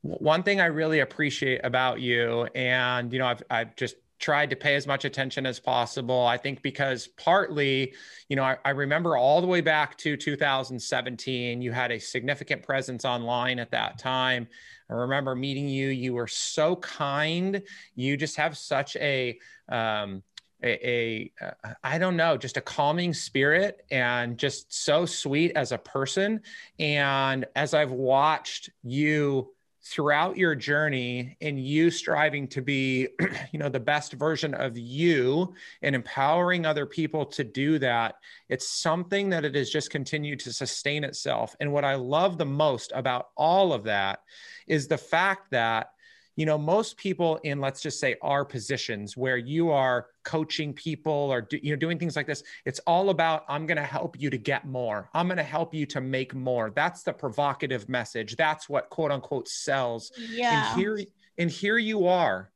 one 0.04 0.44
thing 0.44 0.62
i 0.62 0.68
really 0.68 1.02
appreciate 1.02 1.60
about 1.66 2.00
you 2.00 2.48
and 2.56 3.12
you 3.12 3.20
know 3.20 3.28
i've, 3.28 3.44
I've 3.50 3.76
just 3.76 3.96
tried 4.20 4.50
to 4.50 4.56
pay 4.56 4.76
as 4.76 4.86
much 4.86 5.06
attention 5.06 5.46
as 5.46 5.60
possible. 5.60 6.26
I 6.26 6.38
think 6.38 6.62
because 6.62 7.08
partly, 7.08 7.94
you 8.28 8.36
know, 8.36 8.44
I, 8.44 8.58
I, 8.66 8.72
remember 8.72 9.18
all 9.18 9.42
the 9.42 9.48
way 9.48 9.62
back 9.62 9.98
to 10.00 10.18
2017, 10.18 11.62
you 11.62 11.72
had 11.72 11.92
a 11.92 12.00
significant 12.00 12.64
presence 12.64 13.06
online 13.06 13.60
at 13.60 13.72
that 13.72 13.98
time. 13.98 14.48
I 14.90 14.94
remember 14.94 15.36
meeting 15.36 15.70
you. 15.70 15.90
You 15.90 16.14
were 16.14 16.28
so 16.28 16.76
kind. 16.78 17.62
You 17.96 18.18
just 18.18 18.36
have 18.36 18.58
such 18.58 18.96
a, 18.98 19.40
um, 19.70 20.24
a, 20.62 21.32
a 21.42 21.76
I 21.84 21.98
don't 21.98 22.18
know, 22.18 22.36
just 22.38 22.58
a 22.58 22.62
calming 22.62 23.14
spirit 23.14 23.86
and 23.90 24.38
just 24.38 24.74
so 24.74 25.06
sweet 25.06 25.54
as 25.56 25.72
a 25.72 25.78
person. 25.78 26.42
And 26.78 27.46
as 27.56 27.74
I've 27.74 27.92
watched 27.92 28.70
you 28.84 29.54
throughout 29.82 30.38
your 30.38 30.56
journey 30.56 31.38
and 31.42 31.64
you 31.64 31.90
striving 31.90 32.48
to 32.48 32.62
be 32.62 33.08
you 33.52 33.60
know 33.60 33.70
the 33.70 33.80
best 33.80 34.14
version 34.14 34.54
of 34.54 34.78
you 34.78 35.54
and 35.82 35.96
empowering 35.96 36.66
other 36.66 36.86
people 36.86 37.26
to 37.26 37.44
do 37.44 37.80
that 37.80 38.16
it's 38.50 38.68
something 38.68 39.30
that 39.30 39.46
it 39.46 39.56
has 39.56 39.70
just 39.70 39.90
continued 39.90 40.40
to 40.40 40.52
sustain 40.52 41.04
itself. 41.04 41.56
And 41.60 41.72
what 41.72 41.86
i 41.86 41.96
love 41.96 42.38
the 42.38 42.46
most 42.46 42.92
about 42.94 43.30
all 43.38 43.72
of 43.74 43.84
that 43.86 44.20
is 44.68 44.88
the 44.88 44.98
fact 44.98 45.52
that 45.52 45.92
you 46.40 46.46
know 46.46 46.58
most 46.58 46.96
people 46.98 47.38
in 47.44 47.60
let's 47.60 47.82
just 47.82 48.00
say 48.00 48.16
our 48.22 48.46
positions 48.46 49.18
where 49.18 49.38
you 49.38 49.70
are 49.72 50.08
coaching 50.24 50.74
people 50.74 51.12
or 51.12 51.42
do, 51.42 51.60
you 51.62 51.72
know 51.72 51.76
doing 51.76 52.00
things 52.00 52.16
like 52.16 52.26
this 52.26 52.44
it's 52.66 52.80
all 52.88 53.10
about 53.10 53.44
i'm 53.50 53.66
going 53.66 53.78
to 53.78 53.84
help 53.84 54.20
you 54.20 54.30
to 54.30 54.38
get 54.38 54.66
more. 54.66 55.10
I'm 55.14 55.28
going 55.28 55.38
to 55.38 55.44
help 55.44 55.74
you 55.74 55.86
to 55.88 56.02
make 56.02 56.34
more. 56.34 56.72
That's 56.72 57.04
the 57.04 57.14
provocative 57.14 57.90
message. 57.90 58.36
That's 58.36 58.70
what 58.70 58.90
quote 58.90 59.12
unquote 59.12 59.48
sells. 59.48 60.12
Yeah. 60.30 60.72
and 60.72 60.80
here 60.80 61.00
and 61.38 61.52
here 61.52 61.78
you 61.78 62.08
are 62.08 62.52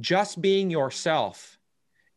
just 0.00 0.40
being 0.40 0.70
yourself 0.70 1.58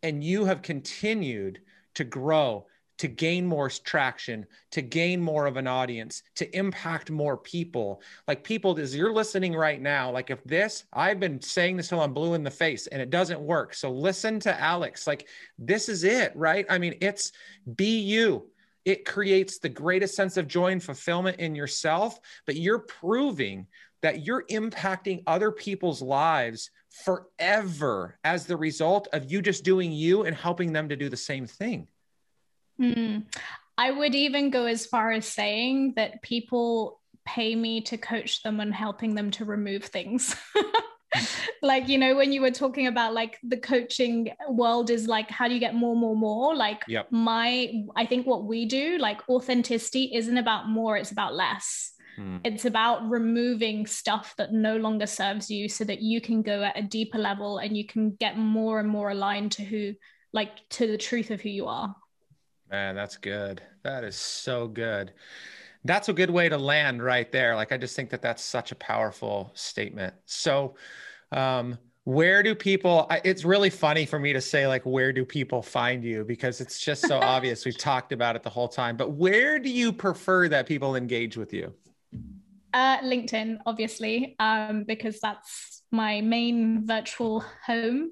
and 0.04 0.24
you 0.24 0.46
have 0.46 0.62
continued 0.62 1.62
to 1.96 2.04
grow 2.04 2.68
to 2.98 3.08
gain 3.08 3.46
more 3.46 3.70
traction, 3.70 4.46
to 4.72 4.82
gain 4.82 5.22
more 5.22 5.48
of 5.48 5.58
an 5.58 5.68
audience, 5.68 6.24
to 6.36 6.58
impact 6.58 7.12
more 7.12 7.38
people. 7.38 8.02
Like 8.28 8.44
people, 8.44 8.78
as 8.80 8.96
you're 8.96 9.14
listening 9.14 9.54
right 9.54 9.82
now, 9.82 10.12
like 10.12 10.30
if 10.30 10.44
this, 10.44 10.86
I've 10.94 11.20
been 11.20 11.42
saying 11.42 11.78
this 11.78 11.90
till 11.90 12.02
I'm 12.02 12.14
blue 12.14 12.34
in 12.34 12.44
the 12.44 12.52
face 12.52 12.88
and 12.88 13.02
it 13.02 13.10
doesn't 13.10 13.40
work. 13.42 13.74
So 13.74 13.92
listen 13.92 14.40
to 14.42 14.62
Alex. 14.62 15.08
Like 15.08 15.28
this 15.58 15.90
is 15.90 16.04
it, 16.04 16.32
right? 16.36 16.66
I 16.70 16.78
mean, 16.78 16.96
it's 17.02 17.32
be 17.76 18.00
you. 18.00 18.48
It 18.86 19.04
creates 19.04 19.58
the 19.58 19.70
greatest 19.70 20.16
sense 20.16 20.38
of 20.38 20.48
joy 20.48 20.72
and 20.72 20.84
fulfillment 20.84 21.40
in 21.40 21.56
yourself, 21.56 22.20
but 22.46 22.56
you're 22.56 22.80
proving 22.80 23.66
that 24.02 24.24
you're 24.24 24.46
impacting 24.52 25.24
other 25.26 25.52
people's 25.52 26.02
lives 26.02 26.70
forever 27.04 28.20
as 28.24 28.46
the 28.46 28.56
result 28.56 29.08
of 29.12 29.32
you 29.32 29.42
just 29.42 29.64
doing 29.64 29.92
you 29.92 30.24
and 30.24 30.36
helping 30.36 30.72
them 30.72 30.88
to 30.88 30.96
do 30.96 31.10
the 31.10 31.18
same 31.18 31.48
thing. 31.48 31.88
Hmm. 32.78 33.20
I 33.78 33.92
would 33.92 34.16
even 34.16 34.50
go 34.50 34.66
as 34.66 34.86
far 34.86 35.12
as 35.12 35.28
saying 35.28 35.94
that 35.96 36.22
people 36.22 37.02
pay 37.26 37.56
me 37.56 37.82
to 37.82 37.98
coach 37.98 38.44
them 38.44 38.60
and 38.60 38.74
helping 38.74 39.16
them 39.16 39.32
to 39.32 39.46
remove 39.46 39.84
things. 39.86 40.36
like 41.62 41.88
you 41.88 41.98
know 41.98 42.16
when 42.16 42.32
you 42.32 42.42
were 42.42 42.52
talking 42.52 42.88
about 42.88 43.14
like 43.14 43.40
the 43.44 43.58
coaching 43.58 44.30
world 44.50 44.90
is 44.90 45.08
like 45.08 45.30
how 45.30 45.48
do 45.48 45.54
you 45.54 45.60
get 45.60 45.76
more 45.76 45.96
more 45.96 46.16
more 46.16 46.56
like 46.56 46.84
yep. 46.88 47.08
my 47.12 47.72
i 47.96 48.06
think 48.06 48.26
what 48.28 48.46
we 48.46 48.66
do 48.66 48.98
like 48.98 49.28
authenticity 49.30 50.12
isn't 50.14 50.38
about 50.38 50.68
more 50.68 50.98
it's 50.98 51.12
about 51.12 51.34
less 51.34 51.94
hmm. 52.18 52.38
it's 52.44 52.66
about 52.66 53.08
removing 53.10 53.86
stuff 53.86 54.34
that 54.38 54.52
no 54.52 54.78
longer 54.78 55.08
serves 55.08 55.50
you 55.50 55.70
so 55.70 55.84
that 55.84 56.02
you 56.02 56.20
can 56.20 56.42
go 56.42 56.64
at 56.64 56.78
a 56.78 56.82
deeper 56.82 57.18
level 57.18 57.58
and 57.60 57.78
you 57.78 57.86
can 57.86 58.12
get 58.20 58.38
more 58.38 58.80
and 58.80 58.90
more 58.90 59.10
aligned 59.10 59.52
to 59.52 59.64
who 59.64 59.94
like 60.34 60.68
to 60.70 60.88
the 60.88 60.98
truth 60.98 61.32
of 61.32 61.40
who 61.40 61.50
you 61.50 61.66
are 61.66 61.96
Man, 62.72 62.96
that's 62.96 63.18
good. 63.18 63.62
That 63.84 64.04
is 64.04 64.16
so 64.16 64.68
good. 64.68 65.14
That's 65.84 66.10
a 66.10 66.14
good 66.14 66.32
way 66.32 66.50
to 66.50 66.58
land 66.58 67.04
right 67.04 67.32
there. 67.32 67.56
Like, 67.56 67.72
I 67.72 67.78
just 67.78 67.96
think 67.96 68.10
that 68.10 68.22
that's 68.22 68.44
such 68.44 68.72
a 68.72 68.76
powerful 68.76 69.52
statement. 69.54 70.16
So, 70.26 70.76
um, 71.32 71.78
where 72.06 72.44
do 72.44 72.54
people 72.54 73.10
it's 73.24 73.44
really 73.44 73.72
funny 73.72 74.06
for 74.06 74.20
me 74.20 74.32
to 74.32 74.40
say 74.40 74.68
like 74.68 74.84
where 74.84 75.12
do 75.12 75.26
people 75.26 75.62
find 75.62 76.04
you 76.04 76.24
because 76.24 76.62
it's 76.62 76.80
just 76.80 77.02
so 77.08 77.20
obvious 77.22 77.66
we've 77.66 77.80
talked 77.80 78.12
about 78.12 78.36
it 78.36 78.44
the 78.44 78.50
whole 78.50 78.68
time 78.68 78.96
but 78.96 79.14
where 79.14 79.58
do 79.58 79.72
you 79.72 79.92
prefer 79.92 80.48
that 80.48 80.68
people 80.68 80.96
engage 80.96 81.36
with 81.36 81.52
you 81.52 81.74
uh, 82.74 83.00
linkedin 83.00 83.58
obviously 83.66 84.36
um, 84.38 84.84
because 84.84 85.20
that's 85.20 85.82
my 85.92 86.22
main 86.22 86.86
virtual 86.86 87.44
home 87.66 88.12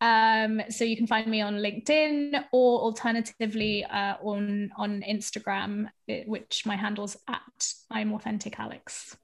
um, 0.00 0.62
so 0.70 0.84
you 0.84 0.96
can 0.96 1.06
find 1.06 1.26
me 1.26 1.40
on 1.40 1.54
linkedin 1.56 2.44
or 2.52 2.80
alternatively 2.80 3.84
uh, 3.84 4.16
on 4.22 4.70
on 4.76 5.02
instagram 5.08 5.86
which 6.26 6.64
my 6.66 6.76
handle's 6.76 7.16
at 7.28 7.72
i'm 7.90 8.12
authentic 8.12 8.58
alex 8.58 9.16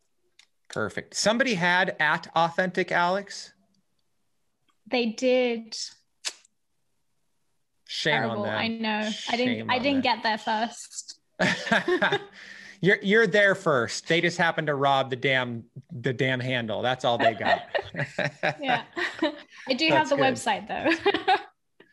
perfect 0.69 1.15
somebody 1.15 1.55
had 1.55 1.97
at 2.01 2.29
authentic 2.35 2.93
alex 2.93 3.53
they 4.87 5.07
did. 5.07 5.77
Shame 7.89 8.23
Terrible. 8.23 8.43
on 8.43 8.49
them. 8.49 8.55
I 8.55 8.69
know. 8.69 9.11
Shame 9.11 9.33
I 9.33 9.37
didn't. 9.37 9.71
I 9.71 9.79
didn't 9.79 10.03
get 10.03 10.23
there 10.23 10.39
first. 10.39 11.21
you're 12.81 12.99
you're 13.03 13.27
there 13.27 13.55
first. 13.55 14.09
They 14.09 14.21
just 14.21 14.39
happened 14.39 14.67
to 14.69 14.75
rob 14.75 15.11
the 15.11 15.17
damn 15.17 15.65
the 15.91 16.13
damn 16.13 16.41
handle. 16.41 16.83
That's 16.83 17.05
all 17.05 17.19
they 17.19 17.35
got. 17.35 17.63
yeah, 18.61 18.83
I 19.69 19.75
do 19.75 19.89
That's 19.89 19.91
have 19.91 20.09
the 20.11 20.17
good. 20.17 20.35
website 20.35 20.69
though. 20.69 21.35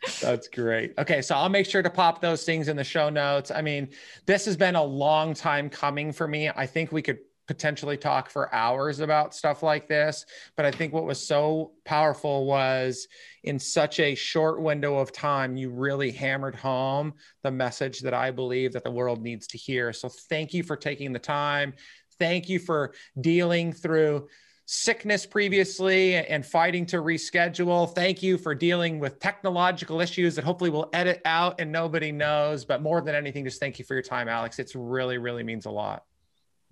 That's 0.22 0.48
great. 0.50 0.94
Okay, 0.98 1.22
so 1.22 1.36
I'll 1.36 1.50
make 1.50 1.66
sure 1.66 1.82
to 1.82 1.90
pop 1.90 2.20
those 2.20 2.44
things 2.44 2.68
in 2.68 2.76
the 2.76 2.84
show 2.84 3.10
notes. 3.10 3.52
I 3.52 3.62
mean, 3.62 3.90
this 4.26 4.46
has 4.46 4.58
been 4.58 4.76
a 4.76 4.84
long 4.84 5.34
time 5.34 5.70
coming 5.70 6.12
for 6.12 6.28
me. 6.28 6.50
I 6.50 6.66
think 6.66 6.92
we 6.92 7.02
could 7.02 7.20
potentially 7.48 7.98
talk 7.98 8.30
for 8.30 8.54
hours 8.54 9.00
about 9.00 9.36
stuff 9.36 9.64
like 9.64 9.88
this. 9.88 10.26
But 10.56 10.66
I 10.66 10.72
think 10.72 10.94
what 10.94 11.06
was 11.06 11.26
so 11.26 11.74
powerful 11.86 12.46
was 12.46 13.08
in 13.44 13.60
such 13.60 14.00
a 14.00 14.16
short 14.16 14.62
window 14.62 14.98
of 14.98 15.12
time, 15.12 15.58
you 15.58 15.70
really 15.70 16.12
hammered 16.12 16.56
home 16.56 17.14
the 17.44 17.52
message 17.52 18.00
that 18.02 18.14
I 18.14 18.32
believe 18.32 18.74
that 18.74 18.84
the 18.84 18.91
world 18.91 19.22
needs 19.22 19.48
to 19.48 19.58
hear. 19.58 19.91
So 19.91 20.10
thank 20.10 20.54
you 20.54 20.64
for 20.64 20.78
taking 20.78 21.12
the 21.12 21.20
time. 21.20 21.74
Thank 22.20 22.48
you 22.48 22.60
for 22.60 22.94
dealing 23.20 23.74
through 23.74 24.30
sickness 24.66 25.26
previously 25.26 26.16
and 26.16 26.46
fighting 26.46 26.86
to 26.86 26.98
reschedule. 26.98 27.94
Thank 27.94 28.24
you 28.24 28.38
for 28.38 28.56
dealing 28.56 28.98
with 29.00 29.20
technological 29.20 30.00
issues 30.00 30.36
that 30.36 30.46
hopefully 30.46 30.70
we'll 30.70 30.89
edit 30.94 31.22
out 31.26 31.60
and 31.60 31.72
nobody 31.72 32.12
knows. 32.14 32.64
But 32.64 32.82
more 32.82 33.02
than 33.02 33.16
anything, 33.16 33.44
just 33.44 33.60
thank 33.60 33.78
you 33.78 33.84
for 33.84 33.94
your 33.94 34.04
time, 34.04 34.30
Alex. 34.30 34.60
It's 34.60 34.76
really, 34.76 35.18
really 35.18 35.44
means 35.44 35.66
a 35.66 35.72
lot. 35.72 36.04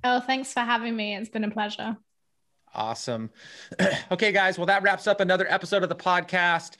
Oh, 0.03 0.19
thanks 0.19 0.53
for 0.53 0.61
having 0.61 0.95
me. 0.95 1.15
It's 1.15 1.29
been 1.29 1.43
a 1.43 1.51
pleasure. 1.51 1.97
Awesome. 2.73 3.29
okay, 4.11 4.31
guys. 4.31 4.57
Well, 4.57 4.67
that 4.67 4.81
wraps 4.81 5.05
up 5.05 5.19
another 5.19 5.45
episode 5.49 5.83
of 5.83 5.89
the 5.89 5.95
podcast. 5.95 6.77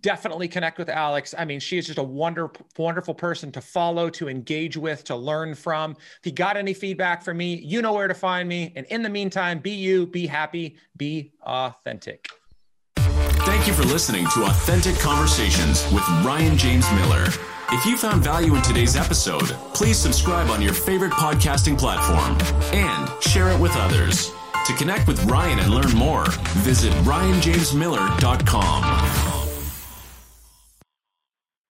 Definitely 0.00 0.48
connect 0.48 0.78
with 0.78 0.88
Alex. 0.88 1.34
I 1.36 1.44
mean, 1.44 1.60
she 1.60 1.76
is 1.76 1.86
just 1.86 1.98
a 1.98 2.02
wonderful, 2.02 2.66
wonderful 2.78 3.14
person 3.14 3.52
to 3.52 3.60
follow, 3.60 4.08
to 4.10 4.28
engage 4.28 4.76
with, 4.76 5.04
to 5.04 5.16
learn 5.16 5.54
from. 5.54 5.92
If 5.92 6.20
you 6.24 6.32
got 6.32 6.56
any 6.56 6.72
feedback 6.72 7.22
from 7.22 7.36
me, 7.36 7.56
you 7.56 7.82
know 7.82 7.92
where 7.92 8.08
to 8.08 8.14
find 8.14 8.48
me. 8.48 8.72
And 8.76 8.86
in 8.86 9.02
the 9.02 9.10
meantime, 9.10 9.58
be 9.58 9.72
you, 9.72 10.06
be 10.06 10.26
happy, 10.26 10.78
be 10.96 11.32
authentic. 11.42 12.28
Thank 12.96 13.66
you 13.66 13.72
for 13.72 13.82
listening 13.84 14.26
to 14.28 14.44
Authentic 14.44 14.98
Conversations 14.98 15.84
with 15.92 16.06
Ryan 16.24 16.56
James 16.56 16.90
Miller. 16.92 17.26
If 17.72 17.86
you 17.86 17.96
found 17.96 18.24
value 18.24 18.56
in 18.56 18.62
today's 18.62 18.96
episode, 18.96 19.50
please 19.74 19.96
subscribe 19.96 20.50
on 20.50 20.60
your 20.60 20.72
favorite 20.72 21.12
podcasting 21.12 21.78
platform 21.78 22.36
and 22.74 23.08
share 23.22 23.50
it 23.50 23.60
with 23.60 23.70
others. 23.76 24.32
To 24.66 24.74
connect 24.74 25.06
with 25.06 25.24
Ryan 25.24 25.60
and 25.60 25.72
learn 25.72 25.92
more, 25.92 26.26
visit 26.64 26.92
ryanjamesmiller.com. 27.04 29.29